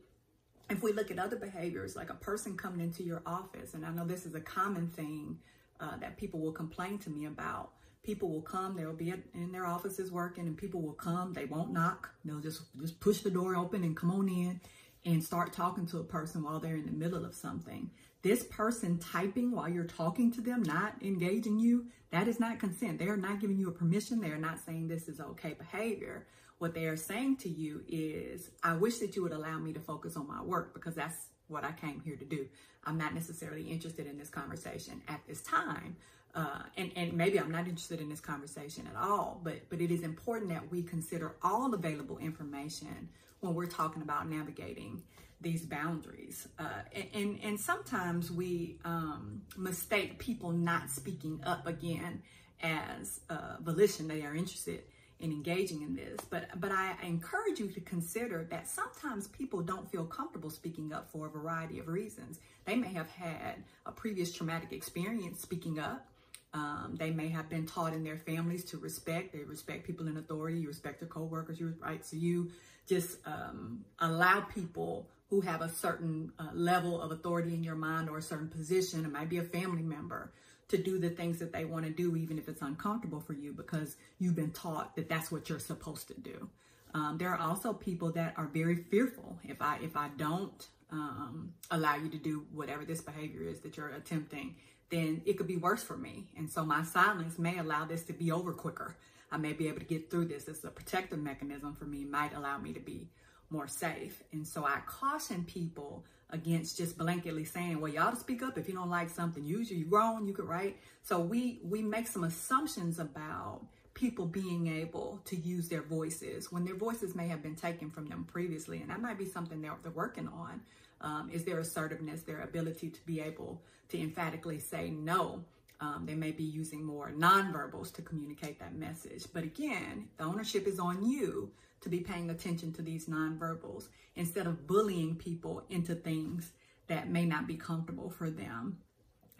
if 0.70 0.82
we 0.82 0.92
look 0.92 1.10
at 1.10 1.18
other 1.18 1.36
behaviors, 1.36 1.94
like 1.94 2.10
a 2.10 2.14
person 2.14 2.56
coming 2.56 2.80
into 2.80 3.02
your 3.02 3.22
office, 3.26 3.74
and 3.74 3.84
I 3.84 3.90
know 3.90 4.04
this 4.04 4.26
is 4.26 4.34
a 4.34 4.40
common 4.40 4.88
thing 4.88 5.38
uh, 5.80 5.96
that 5.98 6.16
people 6.16 6.40
will 6.40 6.52
complain 6.52 6.98
to 7.00 7.10
me 7.10 7.26
about. 7.26 7.72
People 8.02 8.30
will 8.30 8.42
come, 8.42 8.74
they'll 8.74 8.94
be 8.94 9.12
in 9.34 9.52
their 9.52 9.66
offices 9.66 10.10
working, 10.10 10.46
and 10.46 10.56
people 10.56 10.80
will 10.80 10.94
come. 10.94 11.32
They 11.32 11.44
won't 11.44 11.72
knock. 11.72 12.10
They'll 12.24 12.40
just 12.40 12.62
just 12.80 12.98
push 12.98 13.20
the 13.20 13.30
door 13.30 13.54
open 13.54 13.84
and 13.84 13.96
come 13.96 14.10
on 14.10 14.28
in, 14.28 14.60
and 15.04 15.22
start 15.22 15.52
talking 15.52 15.86
to 15.86 15.98
a 15.98 16.04
person 16.04 16.42
while 16.42 16.60
they're 16.60 16.76
in 16.76 16.86
the 16.86 16.92
middle 16.92 17.24
of 17.24 17.34
something. 17.34 17.90
This 18.22 18.44
person 18.44 18.98
typing 18.98 19.50
while 19.50 19.68
you're 19.68 19.84
talking 19.84 20.30
to 20.32 20.40
them, 20.40 20.62
not 20.62 20.94
engaging 21.02 21.58
you, 21.58 21.86
that 22.10 22.28
is 22.28 22.38
not 22.38 22.60
consent. 22.60 22.98
They 22.98 23.08
are 23.08 23.16
not 23.16 23.40
giving 23.40 23.58
you 23.58 23.68
a 23.68 23.72
permission. 23.72 24.20
They 24.20 24.30
are 24.30 24.38
not 24.38 24.60
saying 24.60 24.86
this 24.86 25.08
is 25.08 25.20
okay 25.20 25.54
behavior 25.54 26.26
what 26.62 26.74
they 26.74 26.84
are 26.84 26.96
saying 26.96 27.36
to 27.38 27.48
you 27.48 27.82
is, 27.88 28.48
I 28.62 28.74
wish 28.74 28.98
that 28.98 29.16
you 29.16 29.22
would 29.24 29.32
allow 29.32 29.58
me 29.58 29.72
to 29.72 29.80
focus 29.80 30.16
on 30.16 30.28
my 30.28 30.40
work 30.40 30.72
because 30.72 30.94
that's 30.94 31.26
what 31.48 31.64
I 31.64 31.72
came 31.72 32.00
here 32.04 32.14
to 32.14 32.24
do. 32.24 32.46
I'm 32.84 32.96
not 32.96 33.14
necessarily 33.14 33.64
interested 33.64 34.06
in 34.06 34.16
this 34.16 34.28
conversation 34.28 35.02
at 35.08 35.20
this 35.26 35.42
time. 35.42 35.96
Uh, 36.36 36.62
and, 36.76 36.92
and 36.94 37.14
maybe 37.14 37.40
I'm 37.40 37.50
not 37.50 37.66
interested 37.66 38.00
in 38.00 38.08
this 38.08 38.20
conversation 38.20 38.88
at 38.88 38.96
all, 38.96 39.40
but, 39.42 39.68
but 39.70 39.80
it 39.80 39.90
is 39.90 40.02
important 40.02 40.50
that 40.50 40.70
we 40.70 40.84
consider 40.84 41.34
all 41.42 41.74
available 41.74 42.18
information 42.18 43.08
when 43.42 43.54
we're 43.54 43.66
talking 43.66 44.02
about 44.02 44.28
navigating 44.28 45.02
these 45.40 45.62
boundaries. 45.62 46.48
Uh, 46.58 46.64
and, 47.12 47.38
and, 47.42 47.58
sometimes 47.58 48.30
we 48.30 48.78
um, 48.84 49.42
mistake 49.56 50.16
people 50.20 50.52
not 50.52 50.88
speaking 50.88 51.40
up 51.44 51.66
again 51.66 52.22
as 52.62 53.20
uh, 53.28 53.56
volition 53.60 54.06
they 54.06 54.22
are 54.22 54.36
interested 54.36 54.84
in 55.18 55.32
engaging 55.32 55.82
in 55.82 55.96
this. 55.96 56.18
But 56.30 56.48
but 56.60 56.70
I 56.70 56.94
encourage 57.02 57.58
you 57.58 57.68
to 57.72 57.80
consider 57.80 58.46
that 58.50 58.68
sometimes 58.68 59.26
people 59.28 59.60
don't 59.62 59.90
feel 59.90 60.04
comfortable 60.04 60.50
speaking 60.50 60.92
up 60.92 61.10
for 61.10 61.26
a 61.26 61.30
variety 61.30 61.80
of 61.80 61.88
reasons. 61.88 62.38
They 62.64 62.76
may 62.76 62.92
have 62.92 63.10
had 63.10 63.64
a 63.84 63.90
previous 63.90 64.32
traumatic 64.32 64.72
experience 64.72 65.40
speaking 65.40 65.80
up. 65.80 66.06
Um, 66.54 66.96
they 66.98 67.10
may 67.10 67.28
have 67.28 67.48
been 67.48 67.66
taught 67.66 67.94
in 67.94 68.04
their 68.04 68.18
families 68.18 68.62
to 68.66 68.76
respect. 68.76 69.32
They 69.32 69.42
respect 69.42 69.86
people 69.86 70.06
in 70.06 70.18
authority. 70.18 70.58
You 70.58 70.68
respect 70.68 71.00
your 71.00 71.08
coworkers. 71.08 71.58
You 71.58 71.74
right. 71.80 72.04
So 72.04 72.16
you 72.16 72.52
just 72.86 73.18
um, 73.26 73.84
allow 73.98 74.40
people 74.40 75.08
who 75.30 75.40
have 75.40 75.62
a 75.62 75.68
certain 75.68 76.30
uh, 76.38 76.48
level 76.52 77.00
of 77.00 77.10
authority 77.10 77.54
in 77.54 77.64
your 77.64 77.74
mind 77.74 78.08
or 78.08 78.18
a 78.18 78.22
certain 78.22 78.48
position. 78.48 79.04
It 79.04 79.10
might 79.10 79.30
be 79.30 79.38
a 79.38 79.42
family 79.42 79.82
member 79.82 80.32
to 80.68 80.76
do 80.76 80.98
the 80.98 81.10
things 81.10 81.38
that 81.38 81.52
they 81.52 81.64
want 81.64 81.84
to 81.86 81.90
do, 81.90 82.16
even 82.16 82.38
if 82.38 82.48
it's 82.48 82.62
uncomfortable 82.62 83.20
for 83.20 83.32
you, 83.32 83.52
because 83.52 83.96
you've 84.18 84.36
been 84.36 84.50
taught 84.50 84.94
that 84.96 85.08
that's 85.08 85.32
what 85.32 85.48
you're 85.48 85.58
supposed 85.58 86.08
to 86.08 86.14
do. 86.14 86.48
Um, 86.94 87.16
there 87.18 87.30
are 87.30 87.38
also 87.38 87.72
people 87.72 88.12
that 88.12 88.34
are 88.36 88.46
very 88.46 88.76
fearful. 88.76 89.38
If 89.44 89.62
I 89.62 89.78
if 89.82 89.96
I 89.96 90.08
don't 90.16 90.66
um, 90.90 91.41
allow 91.72 91.96
you 91.96 92.08
to 92.10 92.18
do 92.18 92.46
whatever 92.52 92.84
this 92.84 93.00
behavior 93.00 93.42
is 93.42 93.60
that 93.60 93.76
you're 93.76 93.88
attempting, 93.88 94.54
then 94.90 95.22
it 95.24 95.38
could 95.38 95.48
be 95.48 95.56
worse 95.56 95.82
for 95.82 95.96
me. 95.96 96.28
And 96.36 96.48
so 96.48 96.64
my 96.64 96.84
silence 96.84 97.38
may 97.38 97.58
allow 97.58 97.84
this 97.84 98.04
to 98.04 98.12
be 98.12 98.30
over 98.30 98.52
quicker. 98.52 98.96
I 99.32 99.38
may 99.38 99.54
be 99.54 99.66
able 99.66 99.80
to 99.80 99.86
get 99.86 100.10
through 100.10 100.26
this 100.26 100.46
as 100.48 100.62
a 100.64 100.70
protective 100.70 101.18
mechanism 101.18 101.74
for 101.74 101.86
me. 101.86 102.04
Might 102.04 102.36
allow 102.36 102.58
me 102.58 102.72
to 102.74 102.80
be 102.80 103.08
more 103.48 103.66
safe. 103.66 104.22
And 104.32 104.46
so 104.46 104.64
I 104.64 104.80
caution 104.86 105.44
people 105.44 106.04
against 106.30 106.76
just 106.76 106.96
blanketly 106.96 107.46
saying, 107.46 107.80
well, 107.80 107.92
y'all 107.92 108.10
to 108.10 108.16
speak 108.16 108.42
up 108.42 108.56
if 108.58 108.68
you 108.68 108.74
don't 108.74 108.90
like 108.90 109.10
something. 109.10 109.44
Usually 109.44 109.80
you're 109.80 109.88
wrong, 109.88 110.26
you 110.26 110.34
could 110.34 110.48
write. 110.48 110.78
So 111.02 111.18
we 111.20 111.60
we 111.64 111.82
make 111.82 112.06
some 112.08 112.24
assumptions 112.24 112.98
about 112.98 113.62
people 113.94 114.24
being 114.24 114.66
able 114.68 115.20
to 115.26 115.36
use 115.36 115.68
their 115.68 115.82
voices 115.82 116.50
when 116.50 116.64
their 116.64 116.74
voices 116.74 117.14
may 117.14 117.28
have 117.28 117.42
been 117.42 117.54
taken 117.54 117.90
from 117.90 118.06
them 118.08 118.24
previously. 118.24 118.80
And 118.80 118.90
that 118.90 119.00
might 119.00 119.18
be 119.18 119.26
something 119.26 119.60
they're, 119.60 119.76
they're 119.82 119.92
working 119.92 120.28
on. 120.28 120.62
Um, 121.02 121.30
is 121.32 121.44
their 121.44 121.58
assertiveness, 121.58 122.22
their 122.22 122.42
ability 122.42 122.88
to 122.90 123.04
be 123.04 123.20
able 123.20 123.60
to 123.88 124.00
emphatically 124.00 124.60
say 124.60 124.90
no. 124.90 125.44
Um, 125.80 126.04
they 126.06 126.14
may 126.14 126.30
be 126.30 126.44
using 126.44 126.84
more 126.84 127.10
nonverbals 127.10 127.92
to 127.94 128.02
communicate 128.02 128.60
that 128.60 128.76
message. 128.76 129.26
But 129.32 129.42
again, 129.42 130.08
the 130.16 130.24
ownership 130.24 130.68
is 130.68 130.78
on 130.78 131.04
you 131.04 131.50
to 131.80 131.88
be 131.88 131.98
paying 132.00 132.30
attention 132.30 132.72
to 132.74 132.82
these 132.82 133.06
nonverbals 133.06 133.88
instead 134.14 134.46
of 134.46 134.68
bullying 134.68 135.16
people 135.16 135.64
into 135.70 135.96
things 135.96 136.52
that 136.86 137.10
may 137.10 137.24
not 137.24 137.48
be 137.48 137.56
comfortable 137.56 138.10
for 138.10 138.30
them. 138.30 138.78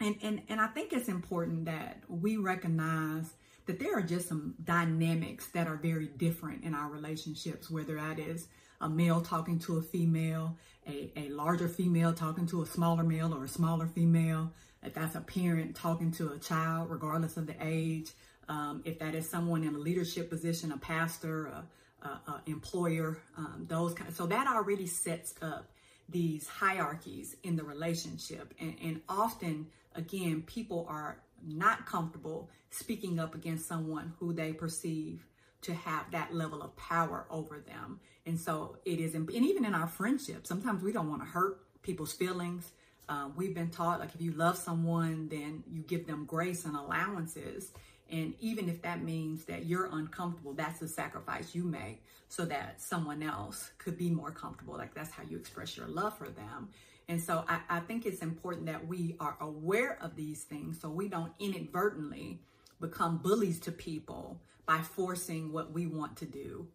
And, 0.01 0.17
and, 0.21 0.41
and 0.49 0.59
I 0.59 0.67
think 0.67 0.91
it's 0.91 1.07
important 1.07 1.65
that 1.65 2.01
we 2.09 2.35
recognize 2.35 3.33
that 3.67 3.79
there 3.79 3.97
are 3.97 4.01
just 4.01 4.27
some 4.27 4.55
dynamics 4.63 5.47
that 5.53 5.67
are 5.67 5.77
very 5.77 6.07
different 6.07 6.65
in 6.65 6.75
our 6.75 6.89
relationships, 6.89 7.69
whether 7.69 7.95
that 7.95 8.19
is 8.19 8.47
a 8.83 8.89
male 8.89 9.21
talking 9.21 9.57
to 9.59 9.77
a 9.77 9.81
female, 9.81 10.57
a, 10.85 11.11
a 11.15 11.29
larger 11.29 11.69
female 11.69 12.13
talking 12.13 12.45
to 12.47 12.61
a 12.61 12.65
smaller 12.65 13.03
male 13.03 13.33
or 13.33 13.45
a 13.45 13.47
smaller 13.47 13.87
female, 13.87 14.51
if 14.83 14.93
that's 14.93 15.15
a 15.15 15.21
parent 15.21 15.75
talking 15.75 16.11
to 16.11 16.33
a 16.33 16.37
child, 16.37 16.89
regardless 16.89 17.37
of 17.37 17.47
the 17.47 17.55
age, 17.61 18.11
um, 18.49 18.81
if 18.83 18.99
that 18.99 19.15
is 19.15 19.29
someone 19.29 19.63
in 19.63 19.73
a 19.73 19.77
leadership 19.77 20.29
position, 20.29 20.73
a 20.73 20.77
pastor, 20.77 21.45
a, 21.45 21.65
a, 22.05 22.07
a 22.07 22.41
employer, 22.45 23.17
um, 23.37 23.65
those 23.69 23.93
kind. 23.93 24.09
Of, 24.09 24.15
so 24.15 24.25
that 24.27 24.47
already 24.47 24.85
sets 24.85 25.33
up 25.41 25.71
these 26.09 26.45
hierarchies 26.47 27.37
in 27.43 27.55
the 27.55 27.63
relationship, 27.63 28.53
and, 28.59 28.75
and 28.83 29.01
often, 29.07 29.67
again, 29.95 30.43
people 30.45 30.85
are 30.89 31.19
not 31.45 31.85
comfortable 31.85 32.49
speaking 32.69 33.19
up 33.19 33.33
against 33.33 33.65
someone 33.65 34.13
who 34.19 34.33
they 34.33 34.51
perceive 34.51 35.25
to 35.63 35.73
have 35.73 36.11
that 36.11 36.33
level 36.33 36.61
of 36.61 36.75
power 36.75 37.25
over 37.29 37.59
them. 37.59 37.99
And 38.25 38.39
so 38.39 38.77
it 38.85 38.99
is, 38.99 39.15
and 39.15 39.29
even 39.31 39.65
in 39.65 39.73
our 39.73 39.87
friendships, 39.87 40.49
sometimes 40.49 40.83
we 40.83 40.91
don't 40.91 41.09
want 41.09 41.21
to 41.21 41.27
hurt 41.27 41.59
people's 41.81 42.13
feelings. 42.13 42.71
Um, 43.09 43.33
we've 43.35 43.53
been 43.53 43.69
taught 43.69 43.99
like 43.99 44.13
if 44.15 44.21
you 44.21 44.31
love 44.31 44.57
someone, 44.57 45.27
then 45.29 45.63
you 45.71 45.81
give 45.81 46.07
them 46.07 46.25
grace 46.25 46.65
and 46.65 46.75
allowances. 46.75 47.71
And 48.09 48.33
even 48.39 48.69
if 48.69 48.81
that 48.83 49.01
means 49.01 49.45
that 49.45 49.65
you're 49.65 49.89
uncomfortable, 49.91 50.53
that's 50.53 50.81
a 50.81 50.87
sacrifice 50.87 51.55
you 51.55 51.63
make 51.63 52.03
so 52.29 52.45
that 52.45 52.81
someone 52.81 53.23
else 53.23 53.71
could 53.77 53.97
be 53.97 54.09
more 54.09 54.31
comfortable. 54.31 54.75
Like 54.75 54.93
that's 54.93 55.11
how 55.11 55.23
you 55.29 55.37
express 55.37 55.75
your 55.75 55.87
love 55.87 56.17
for 56.17 56.29
them. 56.29 56.69
And 57.07 57.21
so 57.21 57.43
I, 57.47 57.59
I 57.69 57.79
think 57.79 58.05
it's 58.05 58.21
important 58.21 58.67
that 58.67 58.87
we 58.87 59.15
are 59.19 59.37
aware 59.41 59.97
of 60.01 60.15
these 60.15 60.43
things 60.43 60.79
so 60.79 60.89
we 60.89 61.09
don't 61.09 61.33
inadvertently 61.39 62.39
become 62.79 63.17
bullies 63.17 63.59
to 63.61 63.71
people 63.71 64.41
by 64.65 64.79
forcing 64.79 65.51
what 65.51 65.71
we 65.71 65.85
want 65.85 66.17
to 66.17 66.25
do 66.25 66.67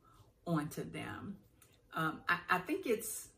onto 0.46 0.88
them. 0.90 1.36
Um, 1.94 2.20
I, 2.28 2.38
I 2.50 2.58
think 2.58 2.86
it's 2.86 3.28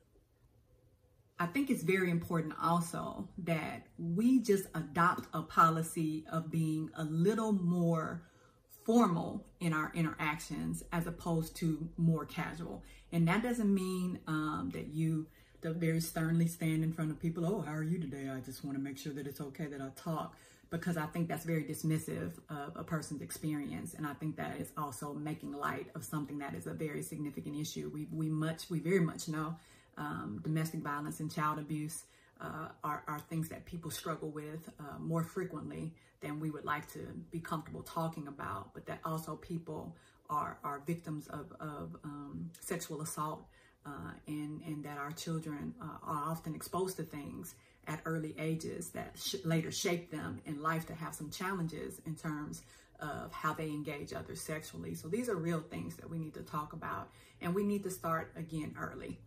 I 1.38 1.46
think 1.46 1.70
it's 1.70 1.82
very 1.82 2.10
important 2.10 2.52
also 2.62 3.26
that 3.38 3.86
we 3.98 4.40
just 4.40 4.66
adopt 4.74 5.26
a 5.32 5.40
policy 5.40 6.26
of 6.30 6.50
being 6.50 6.90
a 6.94 7.04
little 7.04 7.52
more 7.52 8.22
formal 8.84 9.46
in 9.58 9.72
our 9.72 9.90
interactions 9.94 10.84
as 10.92 11.06
opposed 11.06 11.56
to 11.56 11.88
more 11.96 12.26
casual. 12.26 12.82
And 13.10 13.26
that 13.26 13.42
doesn't 13.42 13.72
mean 13.72 14.18
um, 14.26 14.70
that 14.74 14.88
you 14.88 15.28
very 15.62 16.00
sternly 16.00 16.46
stand 16.46 16.84
in 16.84 16.92
front 16.92 17.10
of 17.10 17.18
people. 17.18 17.46
Oh, 17.46 17.62
how 17.62 17.72
are 17.72 17.82
you 17.82 17.98
today? 17.98 18.28
I 18.28 18.40
just 18.40 18.62
want 18.62 18.76
to 18.76 18.82
make 18.82 18.98
sure 18.98 19.14
that 19.14 19.26
it's 19.26 19.40
okay 19.40 19.66
that 19.66 19.80
I 19.80 19.88
talk 19.96 20.36
because 20.70 20.96
I 20.96 21.06
think 21.06 21.28
that's 21.28 21.44
very 21.44 21.64
dismissive 21.64 22.32
of 22.48 22.76
a 22.76 22.84
person's 22.84 23.22
experience. 23.22 23.94
And 23.94 24.06
I 24.06 24.14
think 24.14 24.36
that 24.36 24.56
is 24.58 24.70
also 24.76 25.12
making 25.12 25.52
light 25.52 25.88
of 25.94 26.04
something 26.04 26.38
that 26.38 26.54
is 26.54 26.66
a 26.66 26.72
very 26.72 27.02
significant 27.02 27.60
issue. 27.60 27.90
We, 27.92 28.06
we 28.12 28.28
much, 28.28 28.70
we 28.70 28.78
very 28.78 29.00
much 29.00 29.28
know 29.28 29.56
um, 29.98 30.40
domestic 30.42 30.80
violence 30.80 31.20
and 31.20 31.32
child 31.32 31.58
abuse 31.58 32.04
uh, 32.40 32.68
are, 32.84 33.02
are 33.06 33.18
things 33.28 33.48
that 33.48 33.66
people 33.66 33.90
struggle 33.90 34.30
with 34.30 34.70
uh, 34.78 34.98
more 34.98 35.24
frequently 35.24 35.92
than 36.20 36.38
we 36.38 36.50
would 36.50 36.64
like 36.64 36.90
to 36.92 37.00
be 37.30 37.40
comfortable 37.40 37.82
talking 37.82 38.28
about, 38.28 38.72
but 38.72 38.86
that 38.86 39.00
also 39.04 39.36
people 39.36 39.96
are, 40.28 40.58
are 40.62 40.80
victims 40.86 41.26
of, 41.28 41.52
of 41.60 41.96
um, 42.04 42.50
sexual 42.60 43.02
assault 43.02 43.42
uh, 43.86 44.12
and, 44.26 44.60
and 44.66 44.84
that 44.84 44.98
our 44.98 45.12
children 45.12 45.74
uh, 45.80 45.86
are 46.02 46.30
often 46.30 46.54
exposed 46.54 46.96
to 46.96 47.02
things 47.02 47.54
at 47.86 48.00
early 48.04 48.34
ages 48.38 48.90
that 48.90 49.12
sh- 49.16 49.36
later 49.44 49.72
shape 49.72 50.10
them 50.10 50.40
in 50.46 50.62
life 50.62 50.86
to 50.86 50.94
have 50.94 51.14
some 51.14 51.30
challenges 51.30 52.00
in 52.06 52.14
terms 52.14 52.62
of 53.00 53.32
how 53.32 53.54
they 53.54 53.68
engage 53.68 54.12
others 54.12 54.40
sexually. 54.40 54.94
So 54.94 55.08
these 55.08 55.28
are 55.28 55.36
real 55.36 55.60
things 55.60 55.96
that 55.96 56.08
we 56.08 56.18
need 56.18 56.34
to 56.34 56.42
talk 56.42 56.72
about, 56.72 57.08
and 57.40 57.54
we 57.54 57.64
need 57.64 57.82
to 57.84 57.90
start 57.90 58.32
again 58.36 58.74
early. 58.78 59.18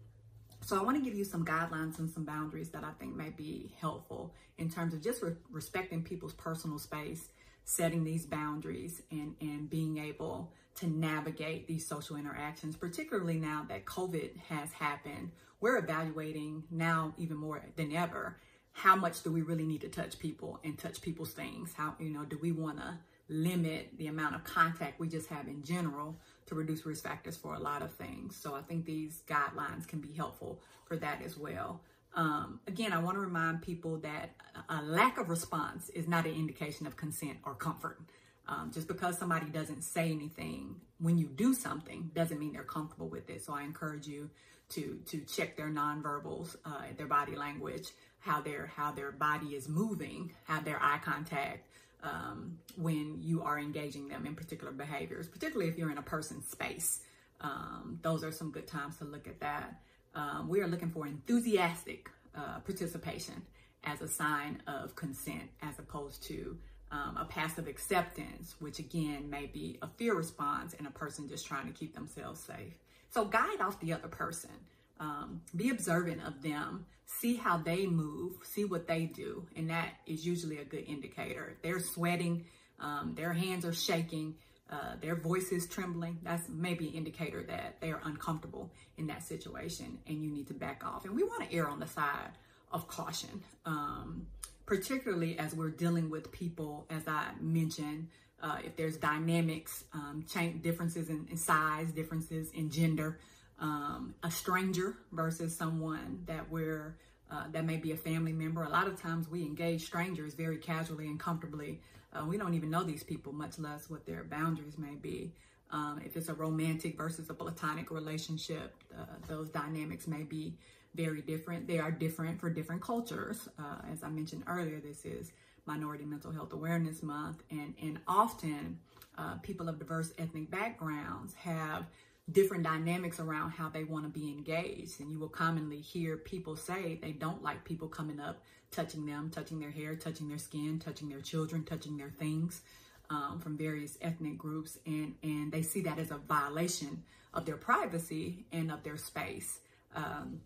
So 0.62 0.80
I 0.80 0.84
want 0.84 0.98
to 0.98 1.04
give 1.04 1.18
you 1.18 1.26
some 1.26 1.44
guidelines 1.44 2.00
and 2.00 2.10
some 2.10 2.24
boundaries 2.24 2.70
that 2.70 2.84
I 2.84 2.92
think 2.92 3.16
may 3.16 3.32
be 3.32 3.74
helpful 3.82 4.34
in 4.58 4.70
terms 4.70 4.94
of 4.94 5.02
just 5.02 5.22
re- 5.22 5.34
respecting 5.52 6.04
people's 6.04 6.34
personal 6.34 6.80
space, 6.80 7.30
setting 7.66 8.04
these 8.04 8.26
boundaries, 8.26 9.02
and 9.12 9.36
and 9.42 9.70
being 9.70 9.98
able 9.98 10.54
to 10.76 10.88
navigate 10.88 11.68
these 11.68 11.86
social 11.86 12.16
interactions, 12.16 12.76
particularly 12.76 13.40
now 13.40 13.66
that 13.70 13.86
COVID 13.86 14.38
has 14.50 14.72
happened. 14.74 15.32
We're 15.62 15.78
evaluating 15.78 16.64
now 16.72 17.14
even 17.18 17.38
more 17.38 17.64
than 17.76 17.96
ever 17.96 18.38
how 18.74 18.96
much 18.96 19.24
do 19.24 19.32
we 19.32 19.42
really 19.42 19.66
need 19.66 19.82
to 19.82 19.88
touch 19.88 20.20
people 20.20 20.60
and 20.64 20.78
touch 20.78 21.02
people's 21.02 21.32
things? 21.32 21.74
How, 21.78 21.96
you 22.00 22.10
know, 22.10 22.26
do 22.26 22.38
we 22.42 22.52
want 22.52 22.80
to 22.80 22.98
limit 23.30 23.98
the 23.98 24.08
amount 24.08 24.36
of 24.36 24.44
contact 24.44 25.00
we 25.00 25.08
just 25.08 25.30
have 25.30 25.48
in 25.48 25.64
general 25.64 26.18
to 26.48 26.56
reduce 26.56 26.86
risk 26.86 27.04
factors 27.04 27.38
for 27.38 27.54
a 27.54 27.60
lot 27.60 27.82
of 27.82 27.94
things? 27.94 28.36
So 28.36 28.56
I 28.56 28.62
think 28.62 28.86
these 28.86 29.22
guidelines 29.28 29.88
can 29.88 30.00
be 30.02 30.12
helpful 30.12 30.60
for 30.86 30.98
that 30.98 31.22
as 31.24 31.38
well. 31.38 31.82
Um, 32.16 32.60
again, 32.68 32.94
I 32.94 33.00
want 33.00 33.16
to 33.16 33.22
remind 33.22 33.62
people 33.62 33.98
that 34.00 34.32
a 34.70 34.82
lack 34.82 35.18
of 35.18 35.30
response 35.30 35.90
is 35.90 36.08
not 36.08 36.26
an 36.26 36.34
indication 36.34 36.86
of 36.86 36.98
consent 36.98 37.38
or 37.46 37.56
comfort. 37.56 38.00
Um, 38.46 38.72
just 38.74 38.90
because 38.90 39.18
somebody 39.18 39.46
doesn't 39.46 39.84
say 39.84 40.12
anything 40.12 40.76
when 41.00 41.18
you 41.18 41.28
do 41.28 41.54
something 41.54 42.12
doesn't 42.14 42.40
mean 42.40 42.52
they're 42.52 42.64
comfortable 42.64 43.08
with 43.08 43.30
it. 43.30 43.44
So 43.44 43.54
I 43.54 43.64
encourage 43.64 44.06
you 44.06 44.30
to 44.70 45.00
to 45.08 45.22
check 45.22 45.56
their 45.56 45.70
nonverbals, 45.70 46.56
uh, 46.66 46.84
their 46.98 47.08
body 47.08 47.36
language, 47.36 47.88
how 48.20 48.42
their 48.42 48.66
how 48.66 48.92
their 48.92 49.12
body 49.12 49.56
is 49.56 49.70
moving, 49.70 50.32
have 50.46 50.66
their 50.66 50.82
eye 50.82 51.00
contact 51.04 51.68
um, 52.04 52.58
when 52.76 53.18
you 53.22 53.44
are 53.44 53.60
engaging 53.60 54.08
them 54.10 54.26
in 54.26 54.36
particular 54.36 54.72
behaviors, 54.74 55.28
particularly 55.28 55.70
if 55.70 55.78
you're 55.78 55.92
in 55.92 55.98
a 55.98 56.04
person's 56.04 56.48
space. 56.48 57.00
Um, 57.42 58.00
those 58.02 58.24
are 58.24 58.32
some 58.32 58.52
good 58.52 58.68
times 58.68 58.98
to 58.98 59.06
look 59.06 59.28
at 59.28 59.40
that. 59.42 59.82
Um, 60.16 60.48
we 60.48 60.62
are 60.62 60.68
looking 60.68 60.90
for 60.90 61.08
enthusiastic 61.08 62.10
uh, 62.36 62.60
participation 62.60 63.42
as 63.84 64.02
a 64.02 64.08
sign 64.08 64.62
of 64.68 64.96
consent, 64.96 65.50
as 65.62 65.78
opposed 65.80 66.24
to 66.24 66.58
um, 66.94 67.18
a 67.18 67.26
passive 67.26 67.68
acceptance, 67.68 68.56
which 68.60 68.78
again 68.78 69.30
may 69.30 69.48
be 69.48 69.80
a 69.82 69.88
fear 69.98 70.14
response 70.14 70.76
and 70.78 70.86
a 70.86 70.92
person 70.92 71.28
just 71.28 71.48
trying 71.48 71.66
to 71.66 71.74
keep 71.74 71.96
themselves 71.96 72.40
safe. 72.40 72.74
So 73.10 73.26
guide 73.26 73.62
off 73.62 73.80
the 73.80 73.94
other 73.94 74.08
person. 74.08 74.52
Um, 75.00 75.42
be 75.56 75.70
observant 75.72 76.22
of 76.24 76.44
them, 76.44 76.86
see 77.20 77.36
how 77.36 77.58
they 77.58 77.88
move, 77.88 78.34
see 78.44 78.64
what 78.64 78.88
they 78.88 79.06
do, 79.06 79.46
and 79.56 79.70
that 79.72 79.90
is 80.06 80.26
usually 80.26 80.60
a 80.60 80.64
good 80.64 80.86
indicator. 80.88 81.58
They're 81.64 81.80
sweating, 81.80 82.46
um, 82.80 83.16
their 83.16 83.34
hands 83.34 83.66
are 83.66 83.74
shaking, 83.74 84.36
uh, 84.70 84.96
their 85.02 85.16
voice 85.16 85.52
is 85.52 85.68
trembling, 85.68 86.20
that's 86.22 86.48
maybe 86.48 86.88
an 86.90 86.94
indicator 86.94 87.44
that 87.44 87.82
they 87.82 87.92
are 87.92 88.02
uncomfortable 88.06 88.72
in 88.98 89.08
that 89.08 89.24
situation 89.24 89.98
and 90.08 90.24
you 90.24 90.30
need 90.30 90.48
to 90.48 90.54
back 90.54 90.84
off. 90.86 91.06
And 91.06 91.16
we 91.16 91.24
want 91.24 91.50
to 91.50 91.56
err 91.56 91.68
on 91.68 91.80
the 91.80 91.88
side 91.88 92.32
of 92.72 92.88
caution. 92.88 93.44
Um, 93.66 94.28
particularly 94.66 95.38
as 95.38 95.54
we're 95.54 95.70
dealing 95.70 96.10
with 96.10 96.32
people, 96.32 96.86
as 96.90 97.08
I 97.08 97.32
mentioned, 97.40 98.08
uh, 98.42 98.58
if 98.64 98.76
there's 98.76 98.98
dynamics, 98.98 99.86
um, 99.94 100.26
change 100.30 100.62
differences 100.62 101.10
in, 101.10 101.28
in, 101.32 101.38
size, 101.38 101.92
differences 101.92 102.52
in 102.52 102.70
gender, 102.70 103.20
um, 103.60 104.16
a 104.24 104.30
stranger 104.30 104.98
versus 105.12 105.56
someone 105.56 106.24
that 106.26 106.50
we're 106.52 106.98
uh, 107.32 107.46
that 107.52 107.66
may 107.66 107.78
be 107.78 107.92
a 107.92 107.98
family 107.98 108.34
member. 108.34 108.64
A 108.64 108.70
lot 108.70 108.86
of 108.86 109.02
times 109.02 109.28
we 109.30 109.42
engage 109.42 109.86
strangers 109.86 110.36
very 110.36 110.58
casually 110.58 111.08
and 111.08 111.20
comfortably. 111.20 111.80
Uh, 112.14 112.26
we 112.26 112.38
don't 112.38 112.54
even 112.54 112.70
know 112.70 112.84
these 112.84 113.02
people, 113.02 113.34
much 113.34 113.58
less 113.58 113.90
what 113.90 114.06
their 114.06 114.24
boundaries 114.24 114.78
may 114.78 114.94
be. 114.96 115.32
Um, 115.72 116.00
if 116.06 116.16
it's 116.16 116.30
a 116.30 116.34
romantic 116.34 116.96
versus 116.96 117.30
a 117.32 117.34
platonic 117.34 117.90
relationship, 117.90 118.76
uh, 118.96 119.06
those 119.28 119.50
dynamics 119.50 120.06
may 120.06 120.22
be 120.22 120.54
very 120.96 121.22
different. 121.22 121.68
They 121.68 121.80
are 121.80 121.92
different 121.92 122.40
for 122.40 122.50
different 122.50 122.82
cultures. 122.82 123.48
Uh, 123.58 123.92
as 123.92 124.04
I 124.04 124.10
mentioned 124.10 124.44
earlier, 124.48 124.80
this 124.80 125.06
is 125.06 125.32
Minority 125.66 126.06
Mental 126.06 126.32
Health 126.32 126.54
Awareness 126.54 127.02
Month, 127.04 127.44
and 127.50 127.74
and 127.82 128.00
often 128.08 128.80
uh, 129.18 129.36
people 129.42 129.70
of 129.70 129.80
diverse 129.80 130.12
ethnic 130.18 130.50
backgrounds 130.52 131.34
have 131.36 131.86
different 132.32 132.64
dynamics 132.64 133.20
around 133.20 133.52
how 133.52 133.70
they 133.70 133.84
want 133.84 134.06
to 134.06 134.20
be 134.20 134.30
engaged. 134.30 135.00
And 135.02 135.12
you 135.12 135.20
will 135.20 135.30
commonly 135.30 135.82
hear 135.82 136.18
people 136.18 136.56
say 136.56 136.98
they 137.02 137.12
don't 137.12 137.44
like 137.44 137.66
people 137.66 137.88
coming 137.88 138.20
up, 138.20 138.42
touching 138.72 139.06
them, 139.06 139.30
touching 139.30 139.60
their 139.60 139.72
hair, 139.72 139.96
touching 139.96 140.30
their 140.30 140.38
skin, 140.38 140.80
touching 140.80 141.10
their 141.10 141.20
children, 141.22 141.64
touching 141.64 141.98
their 141.98 142.10
things 142.10 142.62
um, 143.10 143.40
from 143.40 143.58
various 143.58 143.98
ethnic 144.02 144.38
groups. 144.38 144.80
And, 144.86 145.16
and 145.22 145.52
they 145.52 145.62
see 145.62 145.82
that 145.82 146.00
as 146.00 146.12
a 146.12 146.18
violation 146.18 147.04
of 147.34 147.46
their 147.46 147.58
privacy 147.58 148.46
and 148.52 148.72
of 148.72 148.84
their 148.84 148.98
space. 148.98 149.60
Um, 149.96 150.40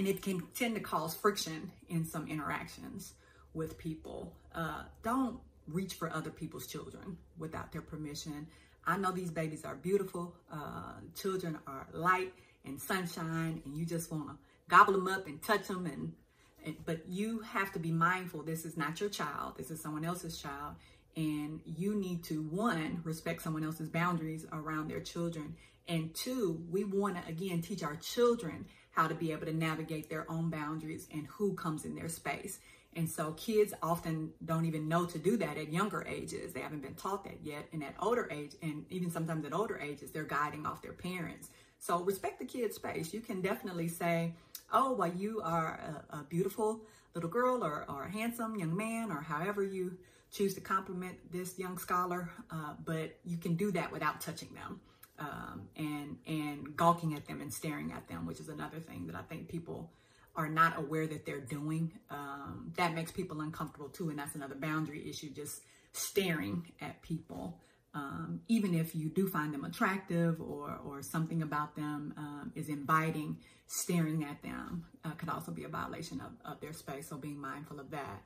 and 0.00 0.08
it 0.08 0.22
can 0.22 0.42
tend 0.54 0.74
to 0.74 0.80
cause 0.80 1.14
friction 1.14 1.70
in 1.90 2.06
some 2.06 2.26
interactions 2.26 3.12
with 3.52 3.76
people. 3.76 4.32
Uh, 4.54 4.84
don't 5.02 5.38
reach 5.68 5.92
for 5.92 6.10
other 6.10 6.30
people's 6.30 6.66
children 6.66 7.18
without 7.36 7.70
their 7.70 7.82
permission. 7.82 8.46
I 8.86 8.96
know 8.96 9.12
these 9.12 9.30
babies 9.30 9.62
are 9.66 9.74
beautiful. 9.74 10.34
Uh, 10.50 10.94
children 11.14 11.58
are 11.66 11.86
light 11.92 12.32
and 12.64 12.80
sunshine, 12.80 13.60
and 13.66 13.76
you 13.76 13.84
just 13.84 14.10
want 14.10 14.28
to 14.28 14.36
gobble 14.70 14.94
them 14.94 15.06
up 15.06 15.26
and 15.26 15.42
touch 15.42 15.68
them. 15.68 15.84
And, 15.84 16.14
and 16.64 16.76
but 16.86 17.06
you 17.06 17.40
have 17.40 17.70
to 17.72 17.78
be 17.78 17.90
mindful. 17.90 18.42
This 18.42 18.64
is 18.64 18.78
not 18.78 19.02
your 19.02 19.10
child. 19.10 19.58
This 19.58 19.70
is 19.70 19.82
someone 19.82 20.06
else's 20.06 20.40
child, 20.40 20.76
and 21.14 21.60
you 21.66 21.94
need 21.94 22.24
to 22.24 22.40
one 22.40 23.02
respect 23.04 23.42
someone 23.42 23.64
else's 23.64 23.90
boundaries 23.90 24.46
around 24.50 24.88
their 24.88 25.00
children, 25.00 25.56
and 25.86 26.14
two, 26.14 26.64
we 26.70 26.84
want 26.84 27.22
to 27.22 27.28
again 27.30 27.60
teach 27.60 27.82
our 27.82 27.96
children 27.96 28.64
how 28.92 29.06
to 29.06 29.14
be 29.14 29.32
able 29.32 29.46
to 29.46 29.52
navigate 29.52 30.08
their 30.08 30.30
own 30.30 30.50
boundaries 30.50 31.06
and 31.12 31.26
who 31.26 31.54
comes 31.54 31.84
in 31.84 31.94
their 31.94 32.08
space. 32.08 32.58
And 32.96 33.08
so 33.08 33.32
kids 33.32 33.72
often 33.82 34.32
don't 34.44 34.64
even 34.64 34.88
know 34.88 35.06
to 35.06 35.18
do 35.18 35.36
that 35.36 35.56
at 35.56 35.72
younger 35.72 36.04
ages. 36.08 36.52
They 36.52 36.60
haven't 36.60 36.82
been 36.82 36.94
taught 36.94 37.22
that 37.24 37.38
yet. 37.42 37.68
And 37.72 37.84
at 37.84 37.94
older 38.00 38.28
age, 38.32 38.56
and 38.62 38.84
even 38.90 39.10
sometimes 39.10 39.44
at 39.44 39.54
older 39.54 39.78
ages, 39.78 40.10
they're 40.10 40.24
guiding 40.24 40.66
off 40.66 40.82
their 40.82 40.92
parents. 40.92 41.50
So 41.78 42.00
respect 42.00 42.40
the 42.40 42.44
kid's 42.44 42.76
space. 42.76 43.14
You 43.14 43.20
can 43.20 43.40
definitely 43.40 43.88
say, 43.88 44.34
oh, 44.72 44.92
well, 44.92 45.12
you 45.12 45.40
are 45.42 46.02
a, 46.10 46.18
a 46.18 46.22
beautiful 46.24 46.80
little 47.14 47.30
girl 47.30 47.64
or, 47.64 47.84
or, 47.88 48.04
a 48.04 48.10
handsome 48.10 48.56
young 48.56 48.76
man 48.76 49.10
or 49.10 49.20
however 49.20 49.64
you 49.64 49.96
choose 50.30 50.54
to 50.54 50.60
compliment 50.60 51.16
this 51.32 51.58
young 51.58 51.78
scholar. 51.78 52.30
Uh, 52.50 52.74
but 52.84 53.16
you 53.24 53.36
can 53.36 53.54
do 53.54 53.70
that 53.72 53.90
without 53.90 54.20
touching 54.20 54.48
them. 54.54 54.80
Um, 55.20 55.68
and 55.76 56.16
and 56.26 56.76
gawking 56.76 57.14
at 57.14 57.26
them 57.26 57.42
and 57.42 57.52
staring 57.52 57.92
at 57.92 58.08
them, 58.08 58.24
which 58.24 58.40
is 58.40 58.48
another 58.48 58.80
thing 58.80 59.06
that 59.08 59.16
I 59.16 59.20
think 59.20 59.48
people 59.48 59.92
are 60.34 60.48
not 60.48 60.78
aware 60.78 61.06
that 61.06 61.26
they're 61.26 61.40
doing. 61.40 61.92
Um, 62.10 62.72
that 62.76 62.94
makes 62.94 63.12
people 63.12 63.42
uncomfortable 63.42 63.90
too, 63.90 64.08
and 64.08 64.18
that's 64.18 64.34
another 64.34 64.54
boundary 64.54 65.06
issue. 65.10 65.28
Just 65.28 65.60
staring 65.92 66.72
at 66.80 67.02
people, 67.02 67.60
um, 67.92 68.40
even 68.48 68.74
if 68.74 68.94
you 68.94 69.10
do 69.10 69.28
find 69.28 69.52
them 69.52 69.64
attractive 69.64 70.40
or 70.40 70.80
or 70.86 71.02
something 71.02 71.42
about 71.42 71.76
them 71.76 72.14
um, 72.16 72.52
is 72.54 72.70
inviting, 72.70 73.36
staring 73.66 74.24
at 74.24 74.42
them 74.42 74.86
uh, 75.04 75.10
could 75.10 75.28
also 75.28 75.52
be 75.52 75.64
a 75.64 75.68
violation 75.68 76.22
of, 76.22 76.32
of 76.50 76.60
their 76.60 76.72
space. 76.72 77.08
So 77.10 77.18
being 77.18 77.38
mindful 77.38 77.78
of 77.78 77.90
that. 77.90 78.22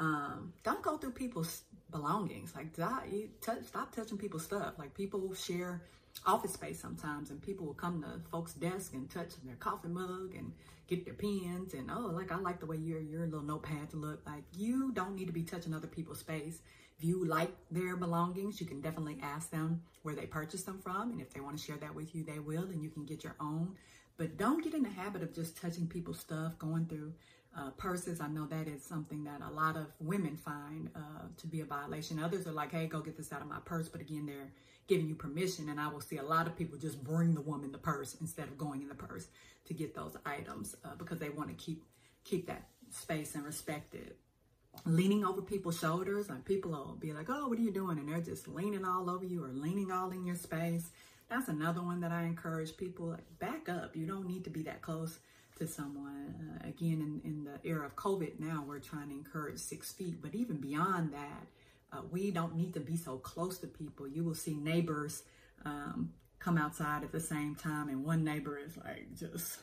Um, 0.00 0.52
don't 0.62 0.80
go 0.80 0.96
through 0.96 1.10
people's 1.10 1.62
belongings. 1.90 2.54
Like, 2.54 2.68
stop 2.74 3.94
touching 3.94 4.16
people's 4.16 4.44
stuff. 4.44 4.74
Like, 4.78 4.94
people 4.94 5.34
share 5.34 5.82
office 6.26 6.54
space 6.54 6.80
sometimes 6.80 7.30
and 7.30 7.40
people 7.40 7.66
will 7.66 7.74
come 7.74 8.02
to 8.02 8.20
folks' 8.30 8.54
desk 8.54 8.94
and 8.94 9.10
touch 9.10 9.30
their 9.44 9.56
coffee 9.56 9.88
mug 9.88 10.34
and 10.36 10.52
get 10.86 11.04
their 11.04 11.14
pens 11.14 11.74
and 11.74 11.90
oh 11.90 12.10
like 12.12 12.32
I 12.32 12.36
like 12.36 12.60
the 12.60 12.66
way 12.66 12.76
your 12.76 13.00
your 13.00 13.26
little 13.26 13.42
notepads 13.42 13.94
look. 13.94 14.26
Like 14.26 14.44
you 14.56 14.92
don't 14.92 15.14
need 15.14 15.26
to 15.26 15.32
be 15.32 15.42
touching 15.42 15.74
other 15.74 15.86
people's 15.86 16.20
space. 16.20 16.60
If 16.98 17.04
you 17.04 17.24
like 17.24 17.52
their 17.70 17.96
belongings, 17.96 18.60
you 18.60 18.66
can 18.66 18.80
definitely 18.80 19.18
ask 19.22 19.50
them 19.50 19.82
where 20.02 20.14
they 20.14 20.26
purchased 20.26 20.66
them 20.66 20.80
from 20.82 21.10
and 21.10 21.20
if 21.20 21.32
they 21.32 21.40
want 21.40 21.56
to 21.58 21.62
share 21.62 21.76
that 21.76 21.94
with 21.94 22.14
you, 22.14 22.24
they 22.24 22.38
will 22.38 22.64
and 22.64 22.82
you 22.82 22.90
can 22.90 23.04
get 23.04 23.24
your 23.24 23.36
own. 23.40 23.76
But 24.16 24.36
don't 24.36 24.64
get 24.64 24.74
in 24.74 24.82
the 24.82 24.88
habit 24.88 25.22
of 25.22 25.32
just 25.32 25.56
touching 25.56 25.86
people's 25.86 26.18
stuff, 26.18 26.58
going 26.58 26.86
through 26.86 27.12
uh, 27.56 27.70
purses. 27.70 28.20
I 28.20 28.28
know 28.28 28.46
that 28.46 28.68
is 28.68 28.82
something 28.84 29.24
that 29.24 29.40
a 29.40 29.52
lot 29.52 29.76
of 29.76 29.86
women 30.00 30.36
find 30.36 30.90
uh, 30.94 31.26
to 31.36 31.46
be 31.46 31.60
a 31.60 31.64
violation. 31.64 32.18
Others 32.18 32.46
are 32.46 32.52
like, 32.52 32.72
hey, 32.72 32.86
go 32.86 33.00
get 33.00 33.16
this 33.16 33.32
out 33.32 33.40
of 33.40 33.48
my 33.48 33.58
purse. 33.64 33.88
But 33.88 34.00
again, 34.00 34.26
they're 34.26 34.50
giving 34.88 35.08
you 35.08 35.14
permission. 35.14 35.68
And 35.68 35.78
I 35.78 35.88
will 35.88 36.00
see 36.00 36.16
a 36.16 36.22
lot 36.22 36.46
of 36.46 36.56
people 36.56 36.78
just 36.78 37.04
bring 37.04 37.34
the 37.34 37.40
woman 37.40 37.70
the 37.70 37.78
purse 37.78 38.16
instead 38.20 38.48
of 38.48 38.58
going 38.58 38.82
in 38.82 38.88
the 38.88 38.94
purse 38.94 39.28
to 39.66 39.74
get 39.74 39.94
those 39.94 40.16
items 40.26 40.74
uh, 40.84 40.96
because 40.98 41.18
they 41.18 41.28
want 41.28 41.50
to 41.50 41.54
keep 41.54 41.84
keep 42.24 42.46
that 42.46 42.68
space 42.90 43.34
and 43.34 43.44
respect 43.44 43.94
it. 43.94 44.16
Leaning 44.84 45.24
over 45.24 45.42
people's 45.42 45.78
shoulders, 45.78 46.28
like 46.28 46.44
people 46.44 46.70
will 46.70 46.96
be 46.98 47.12
like, 47.12 47.26
"Oh, 47.28 47.48
what 47.48 47.58
are 47.58 47.62
you 47.62 47.72
doing?" 47.72 47.98
and 47.98 48.08
they're 48.08 48.20
just 48.20 48.48
leaning 48.48 48.84
all 48.84 49.10
over 49.10 49.24
you 49.24 49.44
or 49.44 49.52
leaning 49.52 49.92
all 49.92 50.10
in 50.10 50.24
your 50.24 50.36
space. 50.36 50.90
That's 51.28 51.48
another 51.48 51.82
one 51.82 52.00
that 52.00 52.12
I 52.12 52.22
encourage 52.22 52.76
people 52.76 53.06
like 53.08 53.38
back 53.38 53.68
up. 53.68 53.94
You 53.94 54.06
don't 54.06 54.26
need 54.26 54.44
to 54.44 54.50
be 54.50 54.62
that 54.62 54.80
close 54.80 55.18
to 55.58 55.66
someone. 55.66 56.34
Uh, 56.64 56.68
again, 56.68 57.20
in, 57.24 57.30
in 57.30 57.44
the 57.44 57.68
era 57.68 57.84
of 57.84 57.96
COVID, 57.96 58.38
now 58.40 58.64
we're 58.66 58.78
trying 58.78 59.08
to 59.08 59.14
encourage 59.14 59.58
six 59.58 59.92
feet, 59.92 60.22
but 60.22 60.34
even 60.34 60.56
beyond 60.56 61.12
that, 61.12 61.46
uh, 61.92 62.02
we 62.10 62.30
don't 62.30 62.56
need 62.56 62.74
to 62.74 62.80
be 62.80 62.96
so 62.96 63.16
close 63.16 63.58
to 63.58 63.66
people. 63.66 64.06
You 64.06 64.24
will 64.24 64.34
see 64.34 64.54
neighbors 64.54 65.22
um, 65.64 66.12
come 66.38 66.58
outside 66.58 67.02
at 67.02 67.12
the 67.12 67.20
same 67.20 67.54
time, 67.54 67.88
and 67.88 68.04
one 68.04 68.24
neighbor 68.24 68.58
is 68.58 68.76
like 68.76 69.14
just 69.16 69.58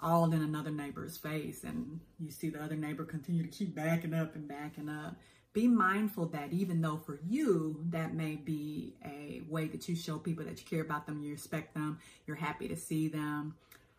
all 0.00 0.32
in 0.32 0.42
another 0.42 0.70
neighbor's 0.70 1.16
face, 1.16 1.64
and 1.64 2.00
you 2.18 2.30
see 2.30 2.50
the 2.50 2.62
other 2.62 2.76
neighbor 2.76 3.04
continue 3.04 3.42
to 3.42 3.48
keep 3.48 3.74
backing 3.74 4.14
up 4.14 4.34
and 4.34 4.48
backing 4.48 4.88
up. 4.88 5.16
Be 5.52 5.66
mindful 5.66 6.26
that 6.26 6.52
even 6.52 6.80
though 6.80 6.98
for 6.98 7.18
you 7.26 7.84
that 7.90 8.14
may 8.14 8.36
be 8.36 8.94
a 9.04 9.42
way 9.48 9.66
that 9.66 9.88
you 9.88 9.96
show 9.96 10.18
people 10.18 10.44
that 10.44 10.58
you 10.58 10.66
care 10.66 10.82
about 10.82 11.06
them, 11.06 11.20
you 11.20 11.32
respect 11.32 11.74
them, 11.74 11.98
you're 12.26 12.36
happy 12.36 12.68
to 12.68 12.76
see 12.76 13.08
them, 13.08 13.56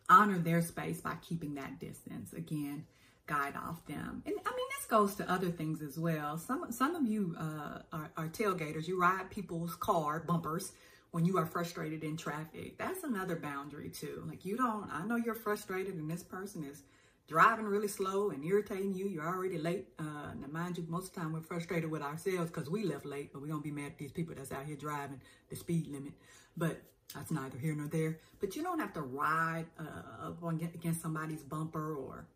honor 0.08 0.38
their 0.38 0.62
space 0.62 1.00
by 1.00 1.16
keeping 1.20 1.54
that 1.56 1.78
distance. 1.78 2.32
Again, 2.32 2.86
guide 3.30 3.54
off 3.56 3.86
them. 3.86 4.22
And 4.26 4.34
I 4.44 4.50
mean, 4.50 4.66
this 4.76 4.86
goes 4.88 5.14
to 5.16 5.30
other 5.30 5.50
things 5.50 5.82
as 5.82 5.96
well. 5.96 6.36
Some 6.36 6.72
some 6.72 6.96
of 6.96 7.06
you 7.06 7.36
uh, 7.38 7.78
are, 7.92 8.10
are 8.16 8.28
tailgaters. 8.28 8.88
You 8.88 9.00
ride 9.00 9.30
people's 9.30 9.74
car 9.76 10.24
bumpers 10.26 10.72
when 11.12 11.24
you 11.24 11.38
are 11.38 11.46
frustrated 11.46 12.02
in 12.02 12.16
traffic. 12.16 12.76
That's 12.76 13.04
another 13.04 13.36
boundary 13.36 13.88
too. 13.88 14.24
Like 14.26 14.44
you 14.44 14.56
don't. 14.56 14.90
I 14.92 15.06
know 15.06 15.16
you're 15.16 15.36
frustrated, 15.36 15.94
and 15.94 16.10
this 16.10 16.24
person 16.24 16.64
is 16.64 16.82
driving 17.28 17.66
really 17.66 17.86
slow 17.86 18.30
and 18.30 18.44
irritating 18.44 18.94
you. 18.94 19.06
You're 19.06 19.28
already 19.28 19.58
late. 19.58 19.86
Uh, 19.96 20.34
now, 20.40 20.48
mind 20.50 20.76
you, 20.78 20.84
most 20.88 21.08
of 21.08 21.14
the 21.14 21.20
time 21.20 21.32
we're 21.32 21.40
frustrated 21.40 21.88
with 21.88 22.02
ourselves 22.02 22.50
because 22.50 22.68
we 22.68 22.82
left 22.82 23.06
late, 23.06 23.32
but 23.32 23.40
we're 23.40 23.48
gonna 23.48 23.62
be 23.62 23.70
mad 23.70 23.92
at 23.92 23.98
these 23.98 24.12
people 24.12 24.34
that's 24.34 24.50
out 24.50 24.66
here 24.66 24.76
driving 24.76 25.20
the 25.50 25.54
speed 25.54 25.86
limit. 25.86 26.14
But 26.56 26.82
that's 27.14 27.30
neither 27.30 27.58
here 27.58 27.76
nor 27.76 27.86
there. 27.86 28.18
But 28.40 28.56
you 28.56 28.64
don't 28.64 28.80
have 28.80 28.92
to 28.94 29.02
ride 29.02 29.66
uh, 29.78 30.26
up 30.26 30.42
against 30.74 31.00
somebody's 31.00 31.44
bumper 31.44 31.94
or 31.94 32.26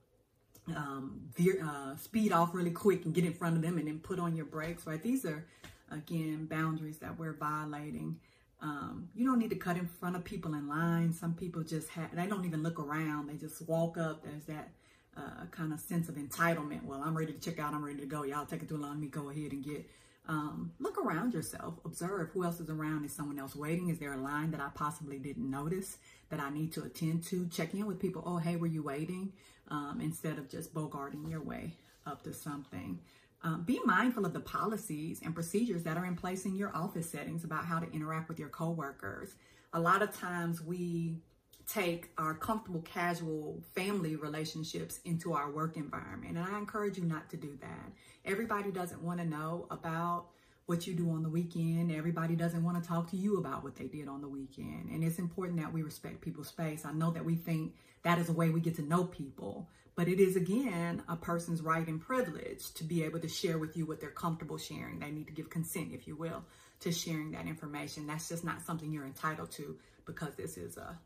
um, 0.74 1.20
veer, 1.37 1.64
uh, 1.64 1.96
speed 1.96 2.33
off 2.33 2.55
really 2.55 2.70
quick 2.70 3.05
and 3.05 3.14
get 3.14 3.24
in 3.24 3.35
front 3.35 3.57
of 3.57 3.62
them 3.62 3.79
and 3.79 3.87
then 3.87 3.98
put 3.98 4.18
on 4.18 4.35
your 4.35 4.46
brakes, 4.46 4.87
right? 4.87 5.03
These 5.03 5.24
are, 5.24 5.44
again, 5.90 6.46
boundaries 6.46 6.98
that 6.98 7.18
we're 7.18 7.35
violating. 7.35 8.18
Um, 8.62 9.09
you 9.14 9.27
don't 9.27 9.38
need 9.38 9.50
to 9.50 9.57
cut 9.57 9.77
in 9.77 9.87
front 9.87 10.16
of 10.16 10.24
people 10.24 10.55
in 10.55 10.68
line. 10.68 11.12
Some 11.12 11.35
people 11.35 11.62
just 11.62 11.88
have, 11.90 12.14
they 12.14 12.27
don't 12.27 12.46
even 12.46 12.62
look 12.62 12.81
around. 12.81 13.29
They 13.29 13.35
just 13.35 13.68
walk 13.68 13.98
up. 13.98 14.24
There's 14.24 14.44
that 14.44 14.70
uh, 15.16 15.46
kind 15.50 15.72
of 15.72 15.81
sense 15.81 16.09
of 16.09 16.14
entitlement. 16.14 16.85
Well, 16.85 17.03
I'm 17.05 17.16
ready 17.16 17.33
to 17.33 17.38
check 17.38 17.59
out. 17.59 17.74
I'm 17.74 17.85
ready 17.85 18.00
to 18.00 18.07
go. 18.07 18.24
Y'all 18.24 18.46
take 18.46 18.62
it 18.62 18.68
too 18.68 18.79
long. 18.79 18.92
Let 18.92 19.00
me 19.00 19.09
go 19.09 19.31
ahead 19.31 19.53
and 19.53 19.62
get. 19.62 19.88
Um, 20.26 20.72
look 20.78 20.96
around 20.96 21.34
yourself. 21.34 21.74
Observe 21.84 22.30
who 22.30 22.44
else 22.44 22.58
is 22.60 22.70
around. 22.70 23.04
Is 23.04 23.12
someone 23.12 23.38
else 23.38 23.54
waiting? 23.54 23.90
Is 23.90 23.98
there 23.98 24.14
a 24.14 24.16
line 24.16 24.50
that 24.52 24.60
I 24.60 24.68
possibly 24.74 25.18
didn't 25.18 25.50
notice 25.50 25.98
that 26.30 26.40
I 26.40 26.50
need 26.50 26.72
to 26.72 26.82
attend 26.82 27.24
to? 27.24 27.46
Check 27.48 27.74
in 27.74 27.87
with 27.87 28.00
people. 28.00 28.22
Oh, 28.24 28.38
hey, 28.38 28.56
were 28.56 28.66
you 28.66 28.82
waiting? 28.82 29.32
um, 29.68 30.00
instead 30.02 30.38
of 30.38 30.48
just 30.48 30.74
bogarting 30.74 31.28
your 31.30 31.42
way 31.42 31.72
up 32.06 32.22
to 32.24 32.32
something. 32.32 33.00
Um, 33.42 33.62
be 33.62 33.78
mindful 33.84 34.24
of 34.24 34.32
the 34.32 34.40
policies 34.40 35.20
and 35.22 35.34
procedures 35.34 35.82
that 35.82 35.96
are 35.96 36.06
in 36.06 36.16
place 36.16 36.46
in 36.46 36.56
your 36.56 36.74
office 36.74 37.10
settings 37.10 37.44
about 37.44 37.66
how 37.66 37.78
to 37.78 37.90
interact 37.92 38.28
with 38.28 38.38
your 38.38 38.48
coworkers. 38.48 39.34
A 39.74 39.80
lot 39.80 40.02
of 40.02 40.16
times 40.18 40.62
we 40.62 41.18
take 41.66 42.11
our 42.18 42.35
comfortable, 42.35 42.83
casual 42.83 43.62
family 43.74 44.16
relationships 44.16 45.00
into 45.05 45.33
our 45.33 45.50
work 45.50 45.77
environment. 45.77 46.37
And 46.37 46.46
I 46.46 46.59
encourage 46.59 46.98
you 46.98 47.05
not 47.05 47.31
to 47.31 47.37
do 47.37 47.57
that. 47.61 47.92
Everybody 48.24 48.70
doesn't 48.70 49.03
want 49.03 49.20
to 49.20 49.27
know 49.27 49.66
about 49.70 50.27
what 50.66 50.87
you 50.87 50.94
do 50.94 51.11
on 51.11 51.22
the 51.22 51.29
weekend. 51.29 51.92
Everybody 51.92 52.37
doesn't 52.37 52.62
want 52.62 52.83
to 52.83 52.88
talk 52.88 53.11
to 53.11 53.16
you 53.16 53.38
about 53.38 53.62
what 53.62 53.77
they 53.77 53.87
did 53.87 54.09
on 54.09 54.22
the 54.22 54.29
weekend. 54.29 54.88
And 54.90 55.05
it's 55.05 55.18
important 55.18 55.61
that 55.61 55.72
we 55.72 55.83
respect 55.83 56.20
people's 56.20 56.48
space. 56.48 56.85
I 56.85 56.92
know 56.92 57.11
that 57.12 57.24
we 57.24 57.37
think 57.37 57.74
that 58.03 58.18
is 58.18 58.29
a 58.29 58.33
way 58.33 58.50
we 58.50 58.61
get 58.61 58.77
to 58.77 58.83
know 58.83 59.05
people, 59.05 59.68
but 59.94 60.09
it 60.09 60.20
is 60.20 60.37
again 60.37 61.03
a 61.09 61.16
person's 61.16 61.61
right 61.61 61.87
and 61.87 62.00
privilege 62.00 62.72
to 62.74 62.85
be 62.85 63.05
able 63.05 63.20
to 63.20 63.29
share 63.29 63.59
with 63.59 63.77
you 63.77 63.87
what 63.87 64.00
they're 64.00 64.11
comfortable 64.11 64.59
sharing. 64.59 64.98
They 64.98 65.11
need 65.11 65.27
to 65.27 65.33
give 65.33 65.50
consent, 65.50 65.92
if 65.92 66.07
you 66.07 66.16
will, 66.16 66.44
to 66.81 66.92
sharing 66.92 67.33
that 67.33 67.46
information. 67.46 68.07
That's 68.07 68.29
just 68.29 68.44
not 68.44 68.62
something 68.62 68.90
you're 68.90 69.07
entitled 69.07 69.50
to 69.53 69.77
because 70.07 70.35
this 70.35 70.57
is 70.57 70.77
a 70.77 70.98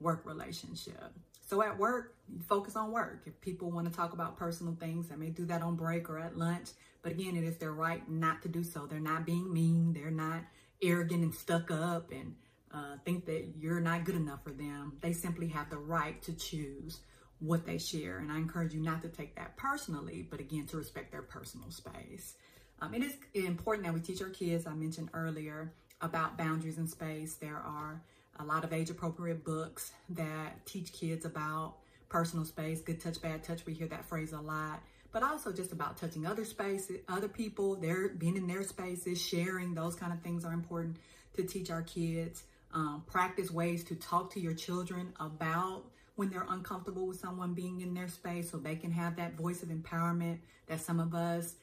work 0.00 0.22
relationship. 0.24 1.12
So 1.48 1.62
at 1.62 1.78
work, 1.78 2.14
focus 2.48 2.74
on 2.74 2.90
work. 2.90 3.22
If 3.26 3.40
people 3.40 3.70
want 3.70 3.88
to 3.88 3.94
talk 3.94 4.12
about 4.12 4.36
personal 4.36 4.76
things, 4.78 5.08
they 5.08 5.16
may 5.16 5.30
do 5.30 5.44
that 5.46 5.62
on 5.62 5.76
break 5.76 6.10
or 6.10 6.18
at 6.18 6.36
lunch. 6.36 6.70
But 7.02 7.12
again, 7.12 7.36
it 7.36 7.44
is 7.44 7.56
their 7.56 7.72
right 7.72 8.08
not 8.10 8.42
to 8.42 8.48
do 8.48 8.64
so. 8.64 8.86
They're 8.86 8.98
not 8.98 9.24
being 9.24 9.52
mean. 9.52 9.92
They're 9.92 10.10
not 10.10 10.40
arrogant 10.82 11.22
and 11.22 11.34
stuck 11.34 11.70
up 11.70 12.10
and 12.10 12.34
uh, 12.74 12.96
think 13.04 13.26
that 13.26 13.54
you're 13.56 13.80
not 13.80 14.04
good 14.04 14.16
enough 14.16 14.42
for 14.42 14.50
them. 14.50 14.98
They 15.00 15.12
simply 15.12 15.46
have 15.48 15.70
the 15.70 15.78
right 15.78 16.20
to 16.22 16.32
choose 16.32 16.98
what 17.38 17.64
they 17.64 17.78
share. 17.78 18.18
And 18.18 18.32
I 18.32 18.38
encourage 18.38 18.74
you 18.74 18.80
not 18.80 19.02
to 19.02 19.08
take 19.08 19.36
that 19.36 19.56
personally, 19.56 20.26
but 20.28 20.40
again, 20.40 20.66
to 20.66 20.76
respect 20.76 21.12
their 21.12 21.22
personal 21.22 21.70
space. 21.70 22.34
Um, 22.80 22.92
it 22.92 23.02
is 23.02 23.14
important 23.34 23.86
that 23.86 23.94
we 23.94 24.00
teach 24.00 24.20
our 24.20 24.28
kids, 24.28 24.66
I 24.66 24.74
mentioned 24.74 25.10
earlier, 25.14 25.72
about 26.00 26.36
boundaries 26.36 26.78
in 26.78 26.88
space. 26.88 27.34
There 27.34 27.56
are 27.56 28.02
a 28.38 28.44
lot 28.44 28.64
of 28.64 28.72
age 28.72 28.90
appropriate 28.90 29.44
books 29.44 29.92
that 30.10 30.64
teach 30.66 30.92
kids 30.92 31.24
about 31.24 31.74
personal 32.08 32.44
space, 32.44 32.80
good 32.80 33.00
touch, 33.00 33.20
bad 33.20 33.42
touch. 33.42 33.66
We 33.66 33.74
hear 33.74 33.88
that 33.88 34.04
phrase 34.04 34.32
a 34.32 34.40
lot, 34.40 34.82
but 35.12 35.22
also 35.22 35.52
just 35.52 35.72
about 35.72 35.96
touching 35.96 36.26
other 36.26 36.44
spaces, 36.44 36.98
other 37.08 37.28
people, 37.28 37.76
they're 37.76 38.08
being 38.08 38.36
in 38.36 38.46
their 38.46 38.62
spaces, 38.62 39.20
sharing, 39.20 39.74
those 39.74 39.96
kind 39.96 40.12
of 40.12 40.20
things 40.20 40.44
are 40.44 40.52
important 40.52 40.96
to 41.36 41.42
teach 41.42 41.70
our 41.70 41.82
kids. 41.82 42.44
Um, 42.72 43.04
practice 43.06 43.50
ways 43.50 43.84
to 43.84 43.94
talk 43.94 44.32
to 44.34 44.40
your 44.40 44.54
children 44.54 45.14
about 45.18 45.84
when 46.16 46.30
they're 46.30 46.46
uncomfortable 46.48 47.06
with 47.06 47.18
someone 47.18 47.54
being 47.54 47.80
in 47.80 47.94
their 47.94 48.08
space 48.08 48.50
so 48.50 48.58
they 48.58 48.76
can 48.76 48.90
have 48.90 49.16
that 49.16 49.34
voice 49.34 49.62
of 49.62 49.68
empowerment 49.68 50.38
that 50.66 50.80
some 50.80 50.98
of 50.98 51.14
us 51.14 51.54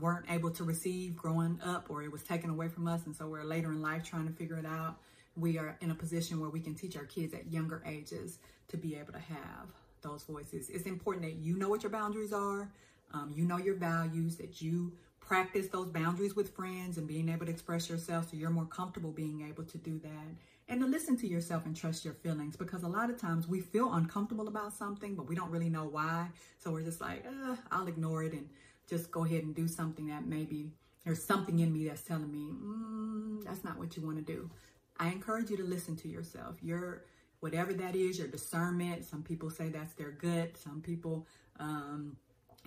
weren't 0.00 0.26
able 0.30 0.50
to 0.50 0.64
receive 0.64 1.16
growing 1.16 1.58
up 1.64 1.86
or 1.90 2.02
it 2.02 2.10
was 2.10 2.22
taken 2.22 2.50
away 2.50 2.68
from 2.68 2.86
us. 2.86 3.04
And 3.06 3.14
so 3.14 3.26
we're 3.26 3.44
later 3.44 3.72
in 3.72 3.82
life 3.82 4.04
trying 4.04 4.26
to 4.26 4.32
figure 4.32 4.56
it 4.56 4.66
out. 4.66 4.96
We 5.36 5.58
are 5.58 5.76
in 5.80 5.90
a 5.90 5.94
position 5.94 6.40
where 6.40 6.50
we 6.50 6.60
can 6.60 6.74
teach 6.74 6.96
our 6.96 7.04
kids 7.04 7.34
at 7.34 7.50
younger 7.50 7.82
ages 7.86 8.38
to 8.68 8.76
be 8.76 8.96
able 8.96 9.12
to 9.12 9.18
have 9.18 9.68
those 10.02 10.22
voices. 10.22 10.70
It's 10.70 10.84
important 10.84 11.24
that 11.24 11.36
you 11.36 11.56
know 11.56 11.68
what 11.68 11.82
your 11.82 11.90
boundaries 11.90 12.32
are, 12.32 12.70
um, 13.12 13.32
you 13.34 13.44
know 13.44 13.58
your 13.58 13.74
values, 13.74 14.36
that 14.36 14.62
you 14.62 14.92
practice 15.20 15.68
those 15.68 15.88
boundaries 15.88 16.36
with 16.36 16.54
friends 16.54 16.98
and 16.98 17.08
being 17.08 17.28
able 17.28 17.46
to 17.46 17.52
express 17.52 17.88
yourself 17.88 18.30
so 18.30 18.36
you're 18.36 18.50
more 18.50 18.66
comfortable 18.66 19.10
being 19.10 19.46
able 19.48 19.64
to 19.64 19.78
do 19.78 19.98
that. 20.00 20.26
And 20.68 20.80
to 20.80 20.86
listen 20.86 21.16
to 21.18 21.26
yourself 21.26 21.66
and 21.66 21.76
trust 21.76 22.04
your 22.04 22.14
feelings 22.14 22.56
because 22.56 22.82
a 22.84 22.88
lot 22.88 23.10
of 23.10 23.20
times 23.20 23.46
we 23.46 23.60
feel 23.60 23.92
uncomfortable 23.92 24.48
about 24.48 24.72
something, 24.72 25.14
but 25.14 25.28
we 25.28 25.34
don't 25.34 25.50
really 25.50 25.68
know 25.68 25.84
why. 25.84 26.28
So 26.58 26.70
we're 26.70 26.82
just 26.82 27.00
like, 27.00 27.24
uh, 27.26 27.56
I'll 27.70 27.86
ignore 27.86 28.22
it 28.22 28.32
and 28.32 28.48
just 28.88 29.10
go 29.10 29.24
ahead 29.24 29.44
and 29.44 29.54
do 29.54 29.68
something 29.68 30.06
that 30.06 30.26
maybe 30.26 30.70
there's 31.04 31.22
something 31.22 31.58
in 31.58 31.72
me 31.72 31.86
that's 31.86 32.02
telling 32.02 32.30
me 32.30 32.50
mm, 32.52 33.44
that's 33.44 33.62
not 33.62 33.78
what 33.78 33.96
you 33.96 34.02
want 34.02 34.16
to 34.16 34.32
do. 34.32 34.50
I 34.98 35.08
encourage 35.08 35.50
you 35.50 35.56
to 35.56 35.64
listen 35.64 35.96
to 35.96 36.08
yourself. 36.08 36.56
Your 36.62 37.04
whatever 37.40 37.72
that 37.74 37.94
is, 37.94 38.18
your 38.18 38.28
discernment. 38.28 39.04
Some 39.04 39.22
people 39.22 39.50
say 39.50 39.68
that's 39.68 39.94
their 39.94 40.10
gut. 40.10 40.56
Some 40.56 40.80
people 40.80 41.26
um, 41.60 42.16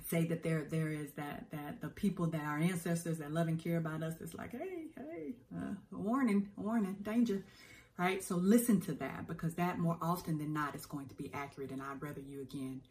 say 0.07 0.25
that 0.25 0.43
there 0.43 0.65
there 0.69 0.89
is 0.89 1.11
that 1.13 1.49
that 1.51 1.81
the 1.81 1.89
people 1.89 2.27
that 2.27 2.43
our 2.43 2.57
ancestors 2.57 3.17
that 3.19 3.31
love 3.31 3.47
and 3.47 3.61
care 3.61 3.77
about 3.77 4.03
us 4.03 4.19
is 4.21 4.33
like, 4.33 4.51
hey, 4.51 4.85
hey, 4.95 5.33
uh, 5.55 5.73
warning, 5.91 6.49
warning, 6.55 6.97
danger. 7.01 7.43
Right? 7.97 8.23
So 8.23 8.35
listen 8.35 8.79
to 8.81 8.93
that 8.93 9.27
because 9.27 9.55
that 9.55 9.79
more 9.79 9.97
often 10.01 10.37
than 10.37 10.53
not 10.53 10.75
is 10.75 10.85
going 10.85 11.07
to 11.07 11.15
be 11.15 11.31
accurate. 11.33 11.71
And 11.71 11.81
I'd 11.81 11.99
rather 11.99 12.21
you 12.21 12.41
again 12.41 12.81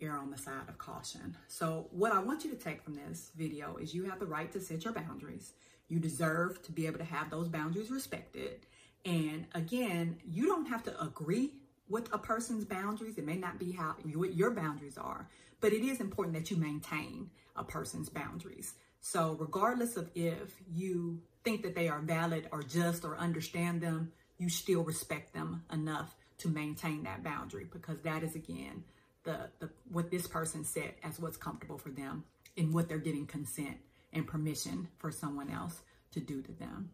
err 0.00 0.18
on 0.18 0.30
the 0.30 0.38
side 0.38 0.68
of 0.68 0.78
caution. 0.78 1.36
So, 1.48 1.86
what 1.90 2.12
I 2.12 2.18
want 2.18 2.44
you 2.44 2.50
to 2.50 2.56
take 2.56 2.82
from 2.82 2.94
this 2.94 3.30
video 3.36 3.76
is 3.76 3.94
you 3.94 4.04
have 4.04 4.18
the 4.18 4.26
right 4.26 4.50
to 4.52 4.60
set 4.60 4.84
your 4.84 4.92
boundaries. 4.92 5.52
You 5.88 5.98
deserve 5.98 6.62
to 6.62 6.72
be 6.72 6.86
able 6.86 6.98
to 6.98 7.04
have 7.04 7.30
those 7.30 7.48
boundaries 7.48 7.90
respected. 7.90 8.66
And 9.06 9.46
again, 9.54 10.18
you 10.28 10.46
don't 10.46 10.66
have 10.66 10.82
to 10.82 11.00
agree 11.00 11.52
with 11.88 12.12
a 12.12 12.18
person's 12.18 12.64
boundaries. 12.64 13.16
It 13.16 13.24
may 13.24 13.36
not 13.36 13.58
be 13.58 13.70
how 13.70 13.94
what 14.14 14.34
your 14.34 14.50
boundaries 14.50 14.98
are, 14.98 15.28
but 15.60 15.72
it 15.72 15.86
is 15.86 16.00
important 16.00 16.36
that 16.36 16.50
you 16.50 16.56
maintain 16.56 17.30
a 17.54 17.62
person's 17.62 18.08
boundaries. 18.08 18.74
So, 19.00 19.36
regardless 19.38 19.96
of 19.96 20.10
if 20.16 20.60
you 20.74 21.20
think 21.44 21.62
that 21.62 21.76
they 21.76 21.88
are 21.88 22.00
valid 22.00 22.48
or 22.50 22.64
just 22.64 23.04
or 23.04 23.16
understand 23.16 23.80
them, 23.80 24.10
you 24.38 24.48
still 24.48 24.82
respect 24.82 25.32
them 25.32 25.62
enough 25.72 26.16
to 26.38 26.48
maintain 26.48 27.04
that 27.04 27.22
boundary 27.22 27.66
because 27.72 28.00
that 28.02 28.24
is 28.24 28.34
again 28.34 28.82
the, 29.22 29.48
the 29.60 29.70
what 29.90 30.10
this 30.10 30.26
person 30.26 30.64
said 30.64 30.94
as 31.04 31.20
what's 31.20 31.36
comfortable 31.36 31.78
for 31.78 31.90
them 31.90 32.24
and 32.56 32.74
what 32.74 32.88
they're 32.88 32.98
getting 32.98 33.26
consent 33.26 33.76
and 34.12 34.26
permission 34.26 34.88
for 34.98 35.12
someone 35.12 35.50
else 35.50 35.80
to 36.10 36.20
do 36.20 36.42
to 36.42 36.52
them. 36.52 36.90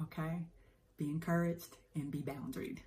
Okay? 0.00 0.38
be 0.98 1.06
encouraged, 1.06 1.76
and 1.94 2.10
be 2.10 2.18
boundaried. 2.18 2.78